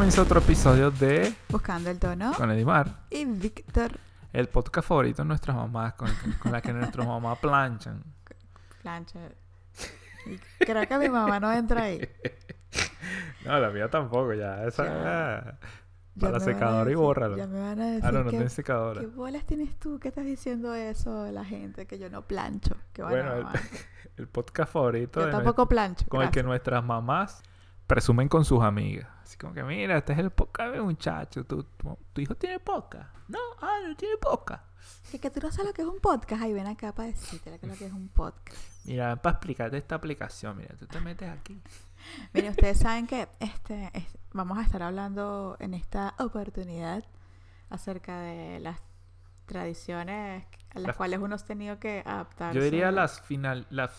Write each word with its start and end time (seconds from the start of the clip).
comienza 0.00 0.22
otro 0.22 0.40
episodio 0.40 0.90
de 0.90 1.34
Buscando 1.50 1.90
el 1.90 1.98
tono. 1.98 2.32
Con 2.32 2.50
Edimar. 2.50 3.00
Y 3.10 3.26
Víctor. 3.26 3.98
El 4.32 4.48
podcast 4.48 4.88
favorito 4.88 5.20
de 5.20 5.28
nuestras 5.28 5.54
mamás, 5.54 5.92
con, 5.92 6.08
con 6.42 6.52
la 6.52 6.62
que 6.62 6.72
nuestras 6.72 7.06
mamás 7.06 7.38
planchan. 7.38 8.02
Plancha. 8.80 9.18
creo 10.58 10.88
que 10.88 10.98
mi 10.98 11.10
mamá 11.10 11.38
no 11.38 11.52
entra 11.52 11.82
ahí. 11.82 12.00
No, 13.44 13.58
la 13.58 13.68
mía 13.70 13.90
tampoco, 13.90 14.32
ya. 14.32 14.64
Esa 14.64 14.84
Ya. 14.86 15.58
para 16.18 16.32
la 16.32 16.40
secadora 16.40 16.90
y 16.90 16.94
bórralo. 16.94 17.36
Ya 17.36 17.46
me 17.46 17.60
van 17.60 17.80
a 17.80 17.86
decir 17.86 18.04
Ah, 18.06 18.12
no, 18.12 18.18
no 18.20 18.24
que- 18.24 18.30
tienes 18.30 18.52
secadora. 18.54 19.00
¿Qué 19.02 19.06
bolas 19.06 19.44
tienes 19.44 19.78
tú? 19.78 19.98
¿Qué 19.98 20.08
estás 20.08 20.24
diciendo 20.24 20.74
eso 20.74 21.30
la 21.30 21.44
gente? 21.44 21.86
Que 21.86 21.98
yo 21.98 22.08
no 22.08 22.22
plancho. 22.22 22.74
Que 22.94 23.02
bueno, 23.02 23.34
el, 23.34 23.46
el 24.16 24.28
podcast 24.28 24.72
favorito 24.72 25.20
yo 25.20 25.26
de 25.26 25.32
tampoco 25.32 25.68
plancho. 25.68 26.06
con 26.08 26.22
el 26.22 26.30
que 26.30 26.42
nuestras 26.42 26.82
mamás 26.84 27.42
presumen 27.86 28.28
con 28.28 28.44
sus 28.46 28.62
amigas. 28.62 29.08
Así 29.30 29.38
como 29.38 29.54
que, 29.54 29.62
mira, 29.62 29.96
este 29.96 30.12
es 30.12 30.18
el 30.18 30.30
podcast 30.32 30.74
de 30.74 30.80
muchacho. 30.80 31.44
¿Tu, 31.44 31.62
tu, 31.62 31.96
tu 32.12 32.20
hijo 32.20 32.34
tiene 32.34 32.58
podcast? 32.58 33.14
No, 33.28 33.38
ah, 33.62 33.78
no 33.86 33.94
tiene 33.94 34.16
podcast. 34.16 34.64
Que, 35.08 35.20
que 35.20 35.30
tú 35.30 35.38
no 35.38 35.52
sabes 35.52 35.68
lo 35.68 35.72
que 35.72 35.82
es 35.82 35.88
un 35.88 36.00
podcast. 36.00 36.42
Ahí 36.42 36.52
ven 36.52 36.66
acá 36.66 36.92
para 36.92 37.10
decirte 37.10 37.48
lo 37.64 37.74
que 37.76 37.86
es 37.86 37.92
un 37.92 38.08
podcast. 38.08 38.58
Mira, 38.84 39.14
para 39.14 39.34
explicarte 39.36 39.76
esta 39.76 39.94
aplicación, 39.94 40.56
mira, 40.56 40.74
tú 40.76 40.84
te 40.88 40.98
metes 40.98 41.30
aquí. 41.30 41.62
Miren, 42.34 42.50
ustedes 42.50 42.80
saben 42.80 43.06
que 43.06 43.28
este, 43.38 43.92
es- 43.94 44.08
vamos 44.32 44.58
a 44.58 44.62
estar 44.62 44.82
hablando 44.82 45.56
en 45.60 45.74
esta 45.74 46.16
oportunidad 46.18 47.04
acerca 47.68 48.22
de 48.22 48.58
las 48.58 48.80
tradiciones 49.46 50.44
a 50.70 50.78
las 50.80 50.88
Las- 50.88 50.96
cuales 50.96 51.20
uno 51.20 51.36
ha 51.36 51.38
tenido 51.38 51.78
que 51.78 52.02
adaptarse. 52.04 52.58
Yo 52.58 52.64
diría 52.64 52.90
las 52.90 53.20
final, 53.20 53.64
las, 53.70 53.92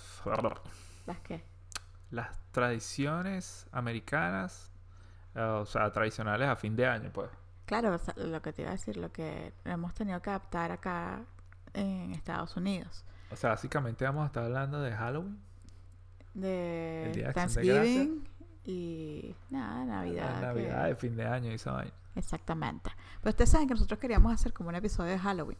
¿Las 1.05 1.19
qué? 1.21 1.41
las 2.09 2.37
tradiciones 2.51 3.65
americanas, 3.71 4.70
o 5.35 5.65
sea, 5.65 5.91
tradicionales 5.91 6.47
a 6.47 6.55
fin 6.55 6.75
de 6.75 6.85
año, 6.87 7.09
pues. 7.13 7.29
Claro, 7.65 7.97
lo 8.17 8.41
que 8.41 8.51
te 8.53 8.63
iba 8.63 8.71
a 8.71 8.73
decir, 8.73 8.97
lo 8.97 9.11
que 9.11 9.53
hemos 9.65 9.93
tenido 9.93 10.21
que 10.21 10.29
adaptar 10.29 10.71
acá 10.71 11.21
en 11.73 12.11
Estados 12.13 12.57
Unidos. 12.57 13.05
O 13.31 13.35
sea, 13.37 13.51
básicamente 13.51 14.03
vamos 14.03 14.23
a 14.23 14.25
estar 14.27 14.43
hablando 14.43 14.81
de 14.81 14.91
Halloween. 14.91 15.39
De 16.33 17.05
El 17.07 17.11
Día. 17.15 17.33
Thanksgiving 17.33 18.27
y 18.65 19.35
nada, 19.49 19.85
Navidad. 19.85 20.29
la 20.33 20.39
que- 20.39 20.45
Navidad, 20.45 20.85
de 20.87 20.95
fin 20.95 21.15
de 21.15 21.25
año 21.25 21.51
y 21.51 21.55
esa 21.55 21.71
vaina. 21.71 21.93
Exactamente. 22.15 22.91
Pero 23.21 23.29
ustedes 23.31 23.49
saben 23.49 23.67
que 23.67 23.73
nosotros 23.73 23.99
queríamos 23.99 24.33
hacer 24.33 24.53
como 24.53 24.69
un 24.69 24.75
episodio 24.75 25.11
de 25.11 25.19
Halloween. 25.19 25.57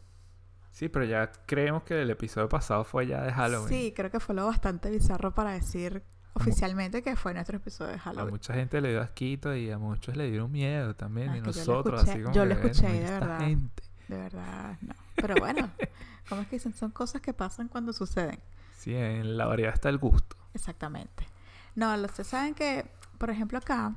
Sí, 0.70 0.88
pero 0.88 1.04
ya 1.04 1.30
creemos 1.46 1.82
que 1.82 2.00
el 2.00 2.10
episodio 2.10 2.48
pasado 2.48 2.84
fue 2.84 3.06
ya 3.06 3.22
de 3.22 3.32
Halloween. 3.32 3.68
Sí, 3.68 3.92
creo 3.94 4.10
que 4.10 4.20
fue 4.20 4.34
lo 4.34 4.46
bastante 4.46 4.90
bizarro 4.90 5.34
para 5.34 5.52
decir 5.52 6.02
oficialmente 6.34 7.02
que 7.02 7.14
fue 7.16 7.34
nuestro 7.34 7.56
episodio 7.58 7.90
de 7.92 7.96
A 7.96 8.00
Halloween. 8.00 8.30
mucha 8.30 8.54
gente 8.54 8.80
le 8.80 8.90
dio 8.90 9.00
asquito 9.02 9.54
y 9.54 9.70
a 9.70 9.78
muchos 9.78 10.16
le 10.16 10.28
dieron 10.30 10.50
miedo 10.50 10.94
también. 10.96 11.30
Y 11.32 11.36
yo 11.38 11.40
lo 11.40 11.46
nosotros, 11.46 12.00
escuché- 12.02 12.10
así 12.12 12.22
como 12.22 12.34
yo 12.34 12.44
lo 12.44 12.54
escuché, 12.54 12.82
"Bueno, 12.88 13.00
de 13.06 13.10
verdad". 13.10 13.38
gente. 13.40 13.82
De 14.08 14.16
verdad, 14.18 14.76
no. 14.80 14.94
Pero 15.16 15.34
bueno, 15.38 15.70
¿cómo 16.28 16.40
es 16.42 16.48
que 16.48 16.56
dicen? 16.56 16.74
Son 16.74 16.90
cosas 16.90 17.20
que 17.22 17.32
pasan 17.32 17.68
cuando 17.68 17.92
suceden. 17.92 18.40
Sí, 18.76 18.94
en 18.94 19.36
la 19.36 19.46
variedad 19.46 19.74
está 19.74 19.88
el 19.88 19.98
gusto. 19.98 20.36
Exactamente. 20.54 21.26
No, 21.74 21.94
ustedes 22.02 22.26
saben 22.26 22.54
que, 22.54 22.86
por 23.18 23.30
ejemplo, 23.30 23.58
acá, 23.58 23.94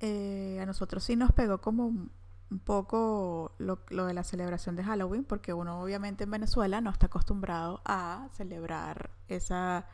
eh, 0.00 0.58
a 0.60 0.66
nosotros 0.66 1.04
sí 1.04 1.16
nos 1.16 1.32
pegó 1.32 1.60
como 1.60 1.86
un, 1.86 2.10
un 2.50 2.58
poco 2.58 3.54
lo, 3.58 3.80
lo 3.90 4.04
de 4.06 4.14
la 4.14 4.24
celebración 4.24 4.76
de 4.76 4.84
Halloween, 4.84 5.24
porque 5.24 5.52
uno 5.52 5.80
obviamente 5.80 6.24
en 6.24 6.30
Venezuela 6.32 6.80
no 6.80 6.90
está 6.90 7.06
acostumbrado 7.06 7.80
a 7.84 8.28
celebrar 8.34 9.10
esa 9.28 9.86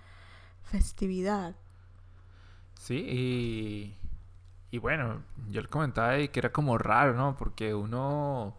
festividad. 0.62 1.54
Sí, 2.82 2.96
y, 2.96 3.96
y 4.72 4.78
bueno, 4.78 5.22
yo 5.50 5.62
le 5.62 5.68
comentaba 5.68 6.08
ahí 6.08 6.30
que 6.30 6.40
era 6.40 6.50
como 6.50 6.78
raro, 6.78 7.14
¿no? 7.14 7.36
Porque 7.36 7.72
uno 7.76 8.56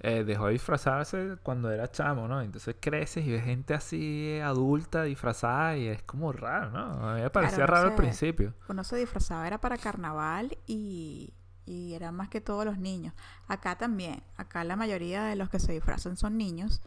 eh, 0.00 0.24
dejó 0.24 0.46
de 0.46 0.54
disfrazarse 0.54 1.36
cuando 1.44 1.70
era 1.70 1.88
chamo, 1.88 2.26
¿no? 2.26 2.42
Entonces 2.42 2.74
creces 2.80 3.24
y 3.24 3.30
ves 3.30 3.44
gente 3.44 3.72
así 3.72 4.40
adulta 4.42 5.04
disfrazada 5.04 5.76
y 5.76 5.86
es 5.86 6.02
como 6.02 6.32
raro, 6.32 6.72
¿no? 6.72 7.08
A 7.08 7.14
mí 7.14 7.20
me 7.20 7.30
parecía 7.30 7.64
raro 7.64 7.90
al 7.90 7.94
principio. 7.94 8.52
Uno 8.68 8.82
se 8.82 8.96
disfrazaba, 8.96 9.46
era 9.46 9.60
para 9.60 9.78
carnaval 9.78 10.58
y, 10.66 11.32
y 11.64 11.94
era 11.94 12.10
más 12.10 12.30
que 12.30 12.40
todos 12.40 12.64
los 12.64 12.78
niños. 12.78 13.14
Acá 13.46 13.78
también, 13.78 14.24
acá 14.36 14.64
la 14.64 14.74
mayoría 14.74 15.22
de 15.22 15.36
los 15.36 15.50
que 15.50 15.60
se 15.60 15.70
disfrazan 15.70 16.16
son 16.16 16.36
niños, 16.36 16.82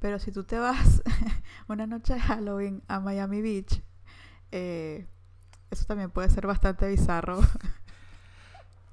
pero 0.00 0.18
si 0.18 0.32
tú 0.32 0.44
te 0.44 0.58
vas 0.58 1.02
una 1.68 1.86
noche 1.86 2.12
de 2.12 2.20
Halloween 2.20 2.82
a 2.88 3.00
Miami 3.00 3.40
Beach, 3.40 3.82
eh, 4.52 5.06
eso 5.70 5.84
también 5.86 6.10
puede 6.10 6.30
ser 6.30 6.46
bastante 6.46 6.88
bizarro. 6.88 7.40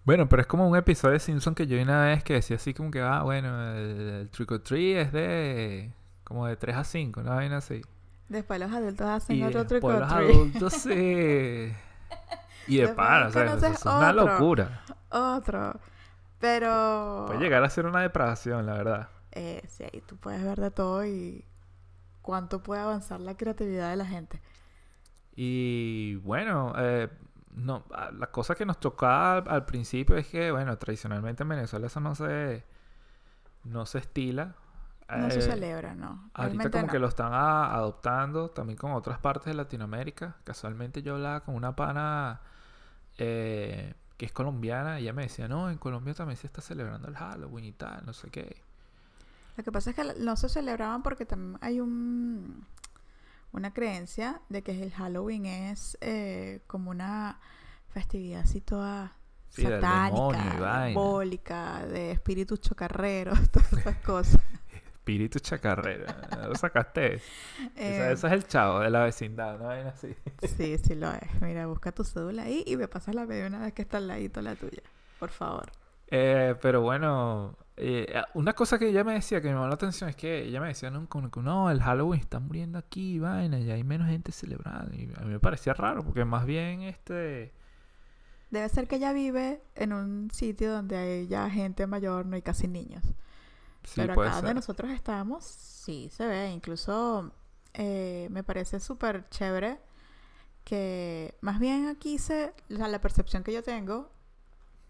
Bueno, 0.06 0.30
pero 0.30 0.42
es 0.42 0.48
como 0.48 0.66
un 0.70 0.78
episodio 0.78 1.16
de 1.16 1.20
Simpson 1.20 1.54
que 1.54 1.68
yo 1.68 1.76
vi 1.76 1.84
una 1.84 2.06
vez 2.06 2.24
que 2.24 2.36
decía 2.36 2.56
así 2.56 2.74
como 2.74 2.92
que, 2.92 3.02
ah, 3.02 3.24
bueno, 3.24 3.74
el, 3.74 4.00
el 4.22 4.30
trick 4.30 4.50
or 4.54 4.60
treat 4.60 5.08
es 5.08 5.12
de 5.12 5.92
como 6.24 6.48
de 6.48 6.56
3 6.56 6.78
a 6.78 6.84
5, 6.86 7.20
una 7.20 7.36
vaina 7.36 7.58
así. 7.58 7.82
Después 8.30 8.58
los 8.60 8.72
adultos 8.72 9.06
hacen 9.06 9.36
Y 9.36 9.44
otro 9.44 9.66
trick 9.68 9.82
después 9.82 9.96
or 9.96 10.02
los 10.02 10.10
treat. 10.10 10.30
adultos 10.32 10.74
sí. 10.74 10.90
Y 12.68 12.78
de 12.78 12.82
Después 12.84 12.96
pana, 12.96 13.28
o 13.28 13.32
sea, 13.32 13.44
eso 13.54 13.66
es 13.68 13.86
una 13.86 14.14
locura. 14.14 14.82
Otro. 15.10 15.78
Pero... 16.40 17.26
Puede 17.28 17.40
llegar 17.40 17.64
a 17.66 17.70
ser 17.70 17.86
una 17.86 18.02
depravación, 18.02 18.66
la 18.66 18.74
verdad. 18.74 19.10
Eh, 19.34 19.62
sí, 19.68 19.84
ahí 19.84 20.02
tú 20.08 20.16
puedes 20.18 20.44
ver 20.44 20.60
de 20.60 20.72
todo 20.72 21.06
y 21.06 21.44
cuánto 22.22 22.64
puede 22.64 22.82
avanzar 22.82 23.20
la 23.20 23.36
creatividad 23.36 23.90
de 23.90 23.96
la 23.98 24.06
gente. 24.06 24.42
Y 25.38 26.18
bueno, 26.18 26.74
eh, 26.78 27.10
no, 27.56 27.86
a- 27.94 28.12
la 28.12 28.28
cosa 28.32 28.56
que 28.56 28.66
nos 28.68 28.80
chocaba 28.82 29.38
al, 29.40 29.50
al 29.50 29.66
principio 29.66 30.18
es 30.18 30.28
que, 30.28 30.52
bueno, 30.52 30.78
tradicionalmente 30.80 31.44
en 31.44 31.50
Venezuela 31.50 31.88
eso 31.88 32.02
no 32.02 32.16
se, 32.16 32.66
no 33.64 33.86
se 33.86 34.00
estila. 34.00 34.56
No 35.14 35.32
se 35.32 35.40
Eh, 35.40 35.42
celebra, 35.42 35.96
¿no? 35.96 36.30
Ahorita 36.34 36.70
como 36.70 36.88
no. 36.88 36.92
que 36.92 37.00
lo 37.00 37.08
están 37.08 37.34
a- 37.34 37.74
adoptando 37.76 38.50
también 38.52 38.78
con 38.78 38.92
otras 38.94 39.20
partes 39.20 39.46
de 39.48 39.54
Latinoamérica. 39.56 40.38
Casualmente 40.44 41.02
yo 41.02 41.16
hablaba 41.16 41.42
con 41.44 41.56
una 41.56 41.76
pana 41.76 42.42
eh, 43.18 43.96
que 44.18 44.26
es 44.28 44.32
colombiana 44.34 45.00
y 45.00 45.04
ella 45.04 45.14
me 45.14 45.24
decía, 45.24 45.48
no, 45.48 45.70
en 45.72 45.78
Colombia 45.80 46.14
también 46.16 46.38
se 46.38 46.48
está 46.48 46.62
celebrando 46.62 47.08
el 47.10 47.16
Halloween 47.18 47.66
y 47.66 47.74
tal, 47.74 48.06
no 48.06 48.14
sé 48.14 48.30
qué. 48.32 48.64
Lo 49.56 49.64
que 49.64 49.72
pasa 49.72 49.90
es 49.90 49.96
que 49.96 50.04
no 50.20 50.36
se 50.36 50.50
celebraban 50.50 51.02
porque 51.04 51.26
también 51.26 51.58
hay 51.62 51.80
un 51.82 52.66
una 53.58 53.74
creencia 53.74 54.42
de 54.50 54.62
que 54.64 54.72
el 54.84 54.92
Halloween 54.92 55.46
es 55.46 55.98
eh, 56.02 56.62
como 56.68 56.92
una 56.92 57.40
festividad 57.90 58.42
así 58.42 58.62
toda 58.62 59.14
Sí, 59.50 59.64
satánica, 59.64 60.56
diabólica, 60.58 61.86
de 61.86 62.12
espíritus 62.12 62.62
chocarreros, 62.62 63.40
todas 63.52 63.74
esas 63.74 63.98
cosas. 63.98 64.42
Espíritu 64.74 65.40
chacarrera, 65.40 66.48
lo 66.48 66.56
sacaste. 66.56 67.16
Esa- 67.76 68.10
Eh, 68.10 68.12
es 68.12 68.24
el 68.26 68.46
chavo 68.46 68.80
de 68.82 68.90
la 68.90 69.04
vecindad, 69.06 69.58
vaina 69.58 69.90
así. 69.92 70.14
sí, 70.58 70.78
sí 70.78 70.96
lo 70.96 71.12
es. 71.12 71.42
Mira, 71.42 71.66
busca 71.66 71.92
tu 71.94 72.04
cédula 72.04 72.44
ahí 72.44 72.64
y 72.68 72.76
me 72.76 72.88
pasas 72.90 73.16
la 73.16 73.26
media 73.26 73.48
una 73.48 73.60
vez 73.60 73.74
que 73.74 73.82
está 73.84 73.98
al 73.98 74.08
ladito 74.08 74.42
la 74.42 74.56
tuya. 74.56 74.84
Por 75.18 75.30
favor. 75.30 75.72
Eh, 76.10 76.56
pero 76.62 76.82
bueno, 76.82 77.58
eh, 77.76 78.22
una 78.34 78.54
cosa 78.54 78.80
que 78.80 78.90
ella 78.90 79.04
me 79.04 79.14
decía 79.14 79.42
que 79.42 79.50
me 79.50 79.54
llamó 79.54 79.68
la 79.68 79.76
atención 79.76 80.10
es 80.10 80.16
que 80.16 80.46
ella 80.46 80.60
me 80.60 80.68
decía, 80.68 80.90
no, 80.90 81.08
no, 81.44 81.70
el 81.70 81.82
Halloween 81.82 82.20
está 82.20 82.40
muriendo 82.40 82.80
aquí, 82.80 83.20
vaina, 83.20 83.60
y 83.60 83.70
hay 83.70 83.84
menos 83.84 84.08
gente 84.08 84.32
celebrando. 84.32 84.96
Y 84.96 85.12
a 85.16 85.22
mí 85.22 85.34
me 85.34 85.40
parecía 85.40 85.74
raro, 85.74 86.04
porque 86.04 86.26
más 86.26 86.46
bien 86.46 86.82
este... 86.82 87.54
Debe 88.50 88.70
ser 88.70 88.88
que 88.88 88.96
ella 88.96 89.12
vive 89.12 89.62
en 89.76 89.92
un 89.92 90.32
sitio 90.32 90.72
donde 90.72 90.98
hay 90.98 91.28
ya 91.28 91.50
gente 91.50 91.86
mayor, 91.86 92.26
no 92.26 92.36
hay 92.36 92.42
casi 92.42 92.68
niños. 92.68 93.04
Sí, 93.84 94.02
Pero 94.02 94.14
acá 94.14 94.38
donde 94.38 94.54
nosotros 94.54 94.92
estamos, 94.92 95.44
sí 95.44 96.10
se 96.12 96.26
ve. 96.26 96.50
Incluso 96.52 97.34
eh, 97.74 98.28
me 98.32 98.44
parece 98.44 98.80
súper 98.80 99.30
chévere 99.30 99.80
que 100.64 101.36
más 101.42 101.60
bien 101.60 101.88
aquí 101.88 102.18
se, 102.18 102.54
o 102.72 102.76
sea, 102.76 102.88
la 102.88 103.00
percepción 103.00 103.44
que 103.44 103.54
yo 103.54 103.64
tengo 103.64 104.12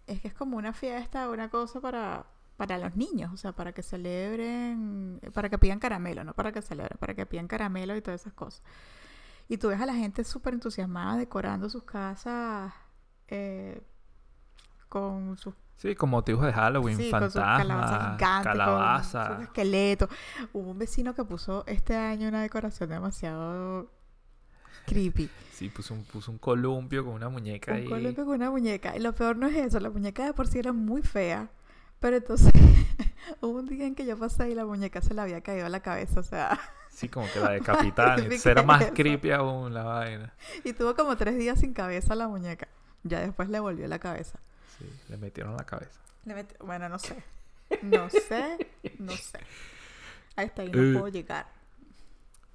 es 0.07 0.21
que 0.21 0.27
es 0.29 0.33
como 0.33 0.57
una 0.57 0.73
fiesta, 0.73 1.29
una 1.29 1.49
cosa 1.49 1.79
para, 1.81 2.25
para 2.57 2.77
los 2.77 2.95
niños, 2.95 3.31
o 3.33 3.37
sea, 3.37 3.51
para 3.51 3.73
que 3.73 3.83
celebren, 3.83 5.19
para 5.33 5.49
que 5.49 5.57
pidan 5.57 5.79
caramelo, 5.79 6.23
no 6.23 6.33
para 6.33 6.51
que 6.51 6.61
celebren, 6.61 6.97
para 6.99 7.13
que 7.13 7.25
pidan 7.25 7.47
caramelo 7.47 7.95
y 7.95 8.01
todas 8.01 8.21
esas 8.21 8.33
cosas. 8.33 8.63
Y 9.49 9.57
tú 9.57 9.69
ves 9.69 9.79
a 9.79 9.85
la 9.85 9.93
gente 9.93 10.23
súper 10.23 10.53
entusiasmada 10.55 11.17
decorando 11.17 11.69
sus 11.69 11.83
casas 11.83 12.73
eh, 13.27 13.81
con 14.89 15.37
sus 15.37 15.53
Sí, 15.77 15.93
con 15.93 16.09
motivos 16.09 16.43
de 16.43 16.53
Halloween, 16.53 16.97
Sí, 16.97 17.11
con 17.11 17.21
sus 17.29 17.35
calabazas 17.39 18.13
gigantes, 18.17 18.51
calabaza. 18.51 19.27
con 19.27 19.35
sus 19.37 19.45
esqueletos. 19.45 20.09
Hubo 20.51 20.71
un 20.71 20.79
vecino 20.79 21.13
que 21.13 21.23
puso 21.23 21.63
este 21.67 21.95
año 21.95 22.27
una 22.29 22.41
decoración 22.41 22.89
demasiado 22.89 23.91
creepy. 24.85 25.29
Sí, 25.53 25.69
puso 25.69 25.93
un, 25.93 26.03
puso 26.03 26.31
un 26.31 26.37
columpio 26.37 27.03
con 27.03 27.13
una 27.15 27.29
muñeca 27.29 27.73
Un 27.73 27.85
columpio 27.85 28.25
con 28.25 28.35
una 28.35 28.51
muñeca. 28.51 28.95
Y 28.95 28.99
lo 28.99 29.13
peor 29.13 29.37
no 29.37 29.47
es 29.47 29.55
eso, 29.55 29.79
la 29.79 29.89
muñeca 29.89 30.25
de 30.25 30.33
por 30.33 30.47
sí 30.47 30.59
era 30.59 30.71
muy 30.73 31.01
fea. 31.01 31.49
Pero 31.99 32.17
entonces 32.17 32.51
hubo 33.41 33.57
un 33.59 33.65
día 33.67 33.85
en 33.87 33.95
que 33.95 34.05
yo 34.05 34.17
pasé 34.17 34.51
y 34.51 34.55
la 34.55 34.65
muñeca 34.65 35.01
se 35.01 35.13
le 35.15 35.21
había 35.21 35.41
caído 35.41 35.65
a 35.65 35.69
la 35.69 35.79
cabeza, 35.81 36.19
o 36.19 36.23
sea, 36.23 36.59
Sí, 36.91 37.09
como 37.09 37.27
que 37.31 37.39
la 37.39 37.55
Entonces 37.57 38.45
era 38.45 38.63
más 38.63 38.81
eso. 38.83 38.93
creepy 38.93 39.31
aún 39.31 39.73
la 39.73 39.83
vaina. 39.83 40.33
y 40.63 40.73
tuvo 40.73 40.95
como 40.95 41.15
tres 41.17 41.37
días 41.37 41.59
sin 41.59 41.73
cabeza 41.73 42.13
la 42.15 42.27
muñeca. 42.27 42.67
Ya 43.03 43.19
después 43.21 43.49
le 43.49 43.59
volvió 43.59 43.87
la 43.87 43.99
cabeza. 43.99 44.39
Sí, 44.77 44.85
le 45.09 45.17
metieron 45.17 45.55
la 45.55 45.63
cabeza. 45.65 45.99
Le 46.25 46.35
met- 46.35 46.57
Bueno, 46.65 46.89
no 46.89 46.99
sé. 46.99 47.15
No 47.81 48.09
sé, 48.09 48.57
no 48.99 49.11
sé. 49.11 49.39
Hasta 50.35 50.61
ahí 50.61 50.69
no 50.71 50.81
Eh. 50.81 50.93
puedo 50.93 51.07
llegar. 51.09 51.47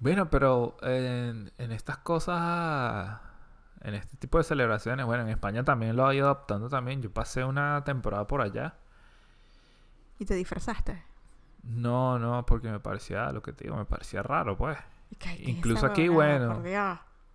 Bueno, 0.02 0.28
pero 0.30 0.76
en, 0.82 1.52
en 1.58 1.70
estas 1.70 1.98
cosas, 1.98 3.20
en 3.82 3.94
este 3.94 4.16
tipo 4.16 4.36
de 4.38 4.42
celebraciones, 4.42 5.06
bueno, 5.06 5.22
en 5.22 5.28
España 5.28 5.62
también 5.62 5.94
lo 5.94 6.10
he 6.10 6.16
ido 6.16 6.26
adoptando 6.26 6.68
también. 6.68 7.00
Yo 7.02 7.12
pasé 7.12 7.44
una 7.44 7.84
temporada 7.84 8.26
por 8.26 8.40
allá. 8.42 8.74
¿Y 10.18 10.24
te 10.24 10.34
disfrazaste? 10.34 11.04
No, 11.62 12.18
no, 12.18 12.44
porque 12.44 12.68
me 12.68 12.80
parecía, 12.80 13.30
lo 13.30 13.42
que 13.42 13.52
te 13.52 13.62
digo, 13.62 13.76
me 13.76 13.84
parecía 13.84 14.24
raro, 14.24 14.56
pues. 14.56 14.76
Y 15.10 15.14
que, 15.14 15.28
ay, 15.28 15.36
¿qué 15.36 15.42
es 15.44 15.48
Incluso 15.58 15.86
aquí, 15.86 16.08
bueno. 16.08 16.60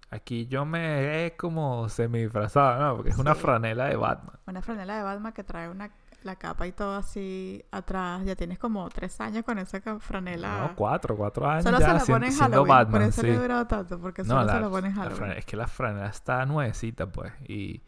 Aquí 0.09 0.47
yo 0.47 0.65
me 0.65 1.25
he 1.25 1.37
como 1.37 1.87
semi 1.87 2.23
disfrazado, 2.23 2.81
¿no? 2.81 2.95
Porque 2.97 3.11
es 3.11 3.17
una 3.17 3.33
franela 3.33 3.85
de 3.85 3.95
Batman. 3.95 4.35
Una 4.45 4.61
franela 4.61 4.97
de 4.97 5.03
Batman 5.03 5.31
que 5.31 5.45
trae 5.45 5.69
una, 5.69 5.89
la 6.23 6.35
capa 6.35 6.67
y 6.67 6.71
todo 6.71 6.95
así 6.97 7.63
atrás. 7.71 8.23
Ya 8.25 8.35
tienes 8.35 8.59
como 8.59 8.89
tres 8.89 9.19
años 9.21 9.45
con 9.45 9.57
esa 9.59 9.79
franela. 9.99 10.59
No, 10.69 10.75
cuatro, 10.75 11.15
cuatro 11.15 11.49
años 11.49 11.63
Solo 11.63 11.79
ya 11.79 11.87
se 11.87 11.93
la 11.93 11.99
sien- 12.01 12.15
pone 12.15 12.25
en 12.27 12.31
siendo 12.33 12.51
Halloween. 12.65 12.67
por 12.67 12.85
Batman, 12.85 13.01
eso 13.09 13.21
le 13.21 13.29
sí. 13.29 13.33
he 13.35 13.39
durado 13.39 13.67
tanto. 13.67 13.99
Porque 13.99 14.21
No, 14.23 14.27
solo 14.29 14.39
la, 14.45 14.53
se 14.53 14.59
la 14.59 14.65
Halloween. 14.69 14.93
franela- 14.93 15.37
es 15.37 15.45
que 15.45 15.55
la 15.57 15.67
franela 15.67 16.07
está 16.07 16.45
nuevecita, 16.45 17.07
pues. 17.07 17.31
Y 17.47 17.81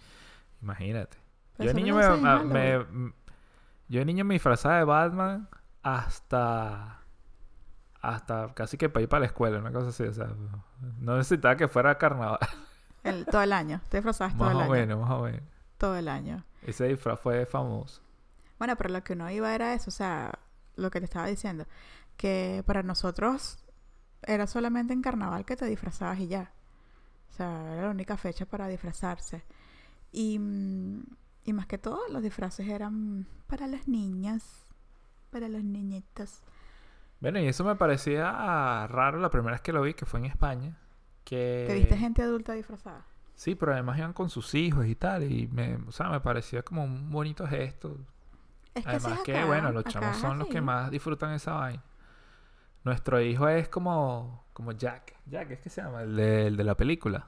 imagínate. 0.62 1.18
Pero 1.58 1.72
Yo 1.72 1.76
niño 1.76 1.96
la 2.00 2.02
me, 2.02 2.06
usas 2.08 2.20
en 2.20 2.28
a- 2.28 2.44
me- 2.44 2.60
Halloween. 2.72 2.88
m- 3.04 3.14
yo 3.90 4.06
niño 4.06 4.24
me 4.26 4.36
disfrazaba 4.36 4.78
de 4.78 4.84
Batman 4.86 5.50
hasta 5.82 6.96
hasta 8.02 8.54
casi 8.54 8.78
que 8.78 8.88
para 8.88 9.04
ir 9.04 9.10
para 9.10 9.20
la 9.22 9.26
escuela, 9.26 9.60
una 9.60 9.74
cosa 9.74 9.90
así, 9.90 10.04
o 10.04 10.14
sea, 10.14 10.28
no 11.00 11.18
necesitaba 11.18 11.58
que 11.58 11.68
fuera 11.68 11.98
carnaval, 11.98 12.40
El- 13.04 13.26
todo 13.26 13.42
el 13.42 13.52
año. 13.52 13.82
Te 13.90 13.98
disfrazabas 13.98 14.38
todo 14.38 14.46
más 14.46 14.52
el 14.54 14.58
o 14.58 14.62
año. 14.62 14.72
menos, 14.72 15.00
más 15.02 15.10
o 15.12 15.24
menos. 15.24 15.42
Todo 15.78 15.96
el 15.98 16.08
año. 16.08 16.44
Ese 16.62 16.86
disfraz 16.88 17.20
fue 17.20 17.46
famoso. 17.46 18.02
Bueno, 18.60 18.76
pero 18.76 18.90
lo 18.90 19.04
que 19.04 19.14
uno 19.14 19.32
iba 19.32 19.56
era 19.56 19.74
eso, 19.74 19.90
o 19.90 19.92
sea, 19.92 20.38
lo 20.76 20.92
que 20.92 21.00
te 21.00 21.06
estaba 21.06 21.28
diciendo, 21.28 21.66
que 22.18 22.64
para 22.66 22.84
nosotros 22.84 23.58
era 24.24 24.46
solamente 24.48 24.94
en 24.94 25.02
carnaval 25.02 25.46
que 25.46 25.56
te 25.56 25.66
disfrazabas 25.66 26.20
y 26.20 26.28
ya. 26.28 26.52
O 27.30 27.34
sea, 27.34 27.74
era 27.74 27.84
la 27.84 27.90
única 27.90 28.18
fecha 28.18 28.46
para 28.46 28.68
disfrazarse. 28.68 29.44
Y, 30.12 30.38
mm, 30.40 31.04
y 31.46 31.54
más 31.54 31.68
que 31.68 31.78
todo, 31.78 32.02
los 32.10 32.22
disfraces 32.22 32.68
eran 32.68 33.26
para 33.48 33.66
las 33.68 33.88
niñas, 33.88 34.44
para 35.32 35.48
los 35.48 35.64
niñitos. 35.64 36.42
Bueno, 37.22 37.40
y 37.40 37.48
eso 37.48 37.64
me 37.64 37.76
parecía 37.76 38.88
raro 38.88 39.20
la 39.20 39.30
primera 39.30 39.54
vez 39.54 39.62
que 39.62 39.74
lo 39.74 39.82
vi, 39.82 39.94
que 39.94 40.06
fue 40.06 40.20
en 40.20 40.26
España, 40.26 40.78
que 41.24 41.66
¿Que 41.68 41.76
viste 41.76 41.98
gente 41.98 42.22
adulta 42.22 42.54
disfrazada? 42.54 43.06
Sí, 43.36 43.56
pero 43.56 43.74
además 43.74 43.98
iban 43.98 44.14
con 44.14 44.30
sus 44.30 44.54
hijos 44.56 44.86
y 44.86 44.96
tal, 44.96 45.32
y 45.32 45.48
me, 45.48 45.76
o 45.88 45.92
sea, 45.92 46.10
me 46.10 46.20
parecía 46.20 46.62
como 46.64 46.84
un 46.84 47.10
bonito 47.12 47.48
gesto. 47.48 47.98
Es 48.80 48.86
que 48.86 48.90
Además 48.92 49.20
que, 49.22 49.38
acá, 49.38 49.46
bueno, 49.46 49.72
los 49.72 49.82
acá 49.82 49.90
chamos 49.92 50.18
son 50.18 50.40
los 50.40 50.48
que 50.48 50.62
más 50.62 50.92
disfrutan 50.92 51.32
esa 51.34 51.54
vaina. 51.54 51.84
Nuestro 52.84 53.22
hijo 53.22 53.48
es 53.48 53.68
como, 53.70 54.46
como 54.54 54.72
Jack. 54.72 55.16
Jack, 55.26 55.52
¿es 55.52 55.60
que 55.60 55.70
se 55.70 55.82
llama? 55.82 56.04
El 56.04 56.16
de, 56.16 56.48
el 56.48 56.58
de 56.58 56.64
la 56.64 56.76
película. 56.76 57.28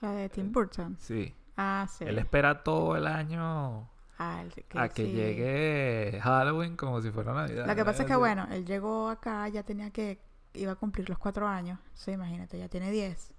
La 0.00 0.12
de 0.12 0.28
Tim 0.28 0.50
Burton. 0.52 0.96
Sí. 0.98 1.34
Ah, 1.56 1.86
sí. 1.88 2.04
Él 2.04 2.18
espera 2.18 2.62
todo 2.62 2.96
el 2.96 3.06
año 3.06 3.88
Ah, 4.18 4.42
el 4.42 4.52
que- 4.52 4.64
a 4.78 4.88
que 4.88 5.04
sí. 5.04 5.12
llegue 5.12 6.20
Halloween 6.22 6.76
como 6.76 7.00
si 7.00 7.10
fuera 7.10 7.32
Navidad. 7.32 7.66
Lo 7.66 7.74
que 7.76 7.84
pasa 7.84 8.02
es 8.02 8.08
que, 8.08 8.16
bueno, 8.16 8.46
él 8.50 8.64
llegó 8.64 9.08
acá, 9.10 9.46
ya 9.48 9.62
tenía 9.62 9.90
que, 9.90 10.20
iba 10.54 10.72
a 10.72 10.76
cumplir 10.76 11.08
los 11.08 11.18
cuatro 11.18 11.46
años. 11.46 11.78
Sí, 11.94 12.12
imagínate, 12.12 12.58
ya 12.58 12.68
tiene 12.68 12.90
diez. 12.90 13.32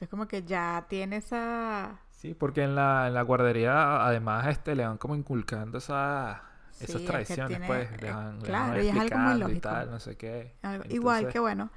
Es 0.00 0.08
como 0.08 0.26
que 0.26 0.42
ya 0.44 0.86
tiene 0.88 1.16
esa... 1.16 2.00
Sí, 2.08 2.34
porque 2.34 2.62
en 2.64 2.74
la, 2.74 3.06
en 3.08 3.14
la 3.14 3.22
guardería 3.22 4.04
además 4.04 4.46
este 4.48 4.74
le 4.74 4.86
van 4.86 4.96
como 4.98 5.14
inculcando 5.14 5.78
esa, 5.78 6.42
Sí, 6.72 6.84
esas 6.84 6.96
es 6.96 7.00
que 7.02 7.06
tradiciones, 7.06 7.48
tiene- 7.48 7.66
pues. 7.66 7.90
eh, 7.90 7.96
le 8.40 8.46
claro, 8.46 8.82
y 8.82 8.88
es 8.88 8.96
algo 8.96 9.00
muy 9.00 9.02
explicando 9.02 9.34
y 9.36 9.38
lógico. 9.40 9.60
tal, 9.68 9.90
no 9.90 10.00
sé 10.00 10.16
qué. 10.16 10.54
algo- 10.62 10.84
Igual 10.88 11.28
que, 11.28 11.38
bueno, 11.38 11.70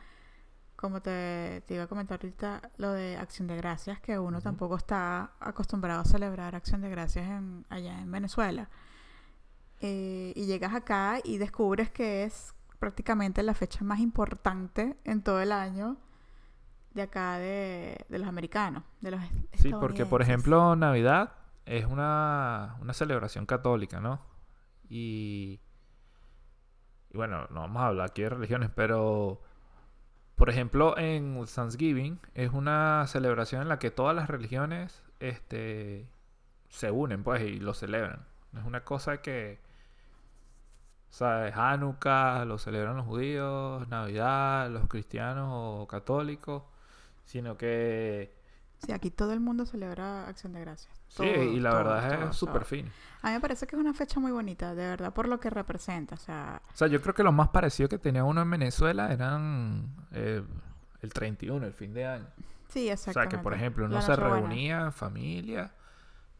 como 0.75 1.01
te, 1.01 1.61
te 1.67 1.75
iba 1.75 1.83
a 1.83 1.87
comentar 1.87 2.19
ahorita, 2.21 2.61
lo 2.77 2.91
de 2.91 3.17
Acción 3.17 3.47
de 3.47 3.55
Gracias, 3.57 3.99
que 4.01 4.19
uno 4.19 4.41
tampoco 4.41 4.75
está 4.75 5.31
acostumbrado 5.39 6.01
a 6.01 6.05
celebrar 6.05 6.55
Acción 6.55 6.81
de 6.81 6.89
Gracias 6.89 7.25
en, 7.27 7.65
allá 7.69 7.99
en 7.99 8.11
Venezuela. 8.11 8.69
Eh, 9.81 10.31
y 10.35 10.45
llegas 10.45 10.73
acá 10.73 11.19
y 11.23 11.37
descubres 11.37 11.89
que 11.91 12.23
es 12.23 12.53
prácticamente 12.79 13.43
la 13.43 13.53
fecha 13.53 13.83
más 13.83 13.99
importante 13.99 14.97
en 15.03 15.21
todo 15.21 15.41
el 15.41 15.51
año 15.51 15.97
de 16.93 17.01
acá 17.01 17.37
de, 17.37 17.97
de 18.07 18.19
los 18.19 18.27
americanos, 18.27 18.83
de 19.01 19.11
los 19.11 19.21
Sí, 19.53 19.71
porque 19.79 20.05
por 20.05 20.21
ejemplo 20.21 20.75
Navidad 20.75 21.31
es 21.65 21.85
una, 21.85 22.75
una 22.81 22.93
celebración 22.93 23.45
católica, 23.45 23.99
¿no? 23.99 24.19
Y, 24.95 25.59
bueno, 27.13 27.47
no 27.49 27.61
vamos 27.61 27.81
a 27.81 27.87
hablar 27.87 28.11
aquí 28.11 28.21
de 28.21 28.29
religiones, 28.29 28.69
pero 28.75 29.41
por 30.35 30.51
ejemplo 30.51 30.95
en 30.99 31.43
Thanksgiving 31.45 32.19
es 32.35 32.51
una 32.53 33.07
celebración 33.07 33.63
en 33.63 33.69
la 33.69 33.79
que 33.79 33.89
todas 33.89 34.15
las 34.15 34.29
religiones 34.29 35.01
este, 35.19 36.07
se 36.69 36.91
unen, 36.91 37.23
pues, 37.23 37.41
y 37.41 37.59
lo 37.59 37.73
celebran. 37.73 38.27
Es 38.55 38.63
una 38.65 38.83
cosa 38.83 39.17
que, 39.23 39.59
sea, 41.09 41.47
Hanukkah 41.47 42.45
lo 42.45 42.59
celebran 42.59 42.95
los 42.97 43.07
judíos, 43.07 43.87
Navidad, 43.87 44.69
los 44.69 44.87
cristianos 44.87 45.49
o 45.51 45.87
católicos, 45.87 46.63
sino 47.25 47.57
que 47.57 48.31
Sí, 48.85 48.91
aquí 48.91 49.11
todo 49.11 49.31
el 49.33 49.39
mundo 49.39 49.65
celebra 49.65 50.27
Acción 50.27 50.53
de 50.53 50.59
Gracias. 50.61 50.91
Sí, 51.07 51.23
y 51.23 51.59
la 51.59 51.69
todo, 51.71 51.79
verdad 51.83 52.19
todo, 52.19 52.29
es 52.31 52.35
súper 52.35 52.65
fino. 52.65 52.89
A 53.21 53.27
mí 53.27 53.33
me 53.33 53.39
parece 53.39 53.65
que 53.67 53.75
es 53.75 53.79
una 53.79 53.93
fecha 53.93 54.19
muy 54.19 54.31
bonita, 54.31 54.75
de 54.75 54.87
verdad, 54.87 55.13
por 55.13 55.27
lo 55.27 55.39
que 55.39 55.49
representa. 55.49 56.15
O 56.15 56.17
sea, 56.17 56.61
O 56.73 56.75
sea, 56.75 56.87
yo 56.87 57.01
creo 57.01 57.13
que 57.13 57.23
lo 57.23 57.31
más 57.31 57.49
parecido 57.49 57.87
que 57.87 57.97
tenía 57.97 58.23
uno 58.23 58.41
en 58.41 58.49
Venezuela 58.49 59.11
eran 59.13 59.95
eh, 60.11 60.43
el 61.01 61.13
31, 61.13 61.65
el 61.65 61.73
fin 61.73 61.93
de 61.93 62.05
año. 62.05 62.25
sí, 62.69 62.89
O 62.89 62.93
exactamente. 62.93 63.31
sea, 63.31 63.39
que 63.39 63.43
por 63.43 63.53
ejemplo 63.53 63.85
uno 63.85 64.01
se 64.01 64.15
reunía 64.15 64.91
familia, 64.91 65.71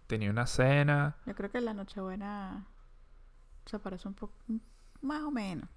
tenía 0.08 0.30
una 0.30 0.46
cena. 0.48 1.16
Yo 1.26 1.36
creo 1.36 1.50
que 1.52 1.62
la 1.62 1.74
Nochebuena 1.74 2.66
se 3.66 3.80
parece 3.80 4.08
un 4.10 4.16
poco, 4.16 4.34
más 5.02 5.22
o 5.24 5.32
menos. 5.32 5.70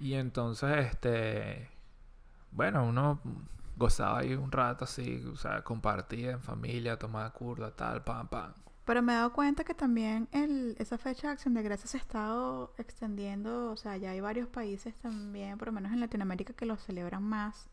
Y 0.00 0.14
entonces, 0.14 0.86
este, 0.86 1.68
bueno, 2.52 2.84
uno 2.86 3.20
gozaba 3.78 4.18
ahí 4.18 4.34
un 4.34 4.50
rato 4.50 4.84
así, 4.84 5.24
o 5.32 5.36
sea, 5.36 5.62
compartía 5.62 6.32
en 6.32 6.42
familia, 6.42 6.98
tomaba 6.98 7.30
curda, 7.32 7.74
tal, 7.74 8.02
pam, 8.02 8.28
pam. 8.28 8.52
Pero 8.84 9.02
me 9.02 9.12
he 9.12 9.16
dado 9.16 9.32
cuenta 9.32 9.64
que 9.64 9.74
también 9.74 10.28
el, 10.32 10.74
esa 10.78 10.98
fecha 10.98 11.28
de 11.28 11.34
Acción 11.34 11.54
de 11.54 11.62
Gracias 11.62 11.90
se 11.90 11.98
ha 11.98 12.00
estado 12.00 12.74
extendiendo, 12.78 13.70
o 13.70 13.76
sea, 13.76 13.96
ya 13.96 14.10
hay 14.10 14.20
varios 14.20 14.48
países 14.48 14.94
también, 14.96 15.58
por 15.58 15.68
lo 15.68 15.72
menos 15.72 15.92
en 15.92 16.00
Latinoamérica, 16.00 16.54
que 16.54 16.66
lo 16.66 16.76
celebran 16.76 17.22
más, 17.22 17.68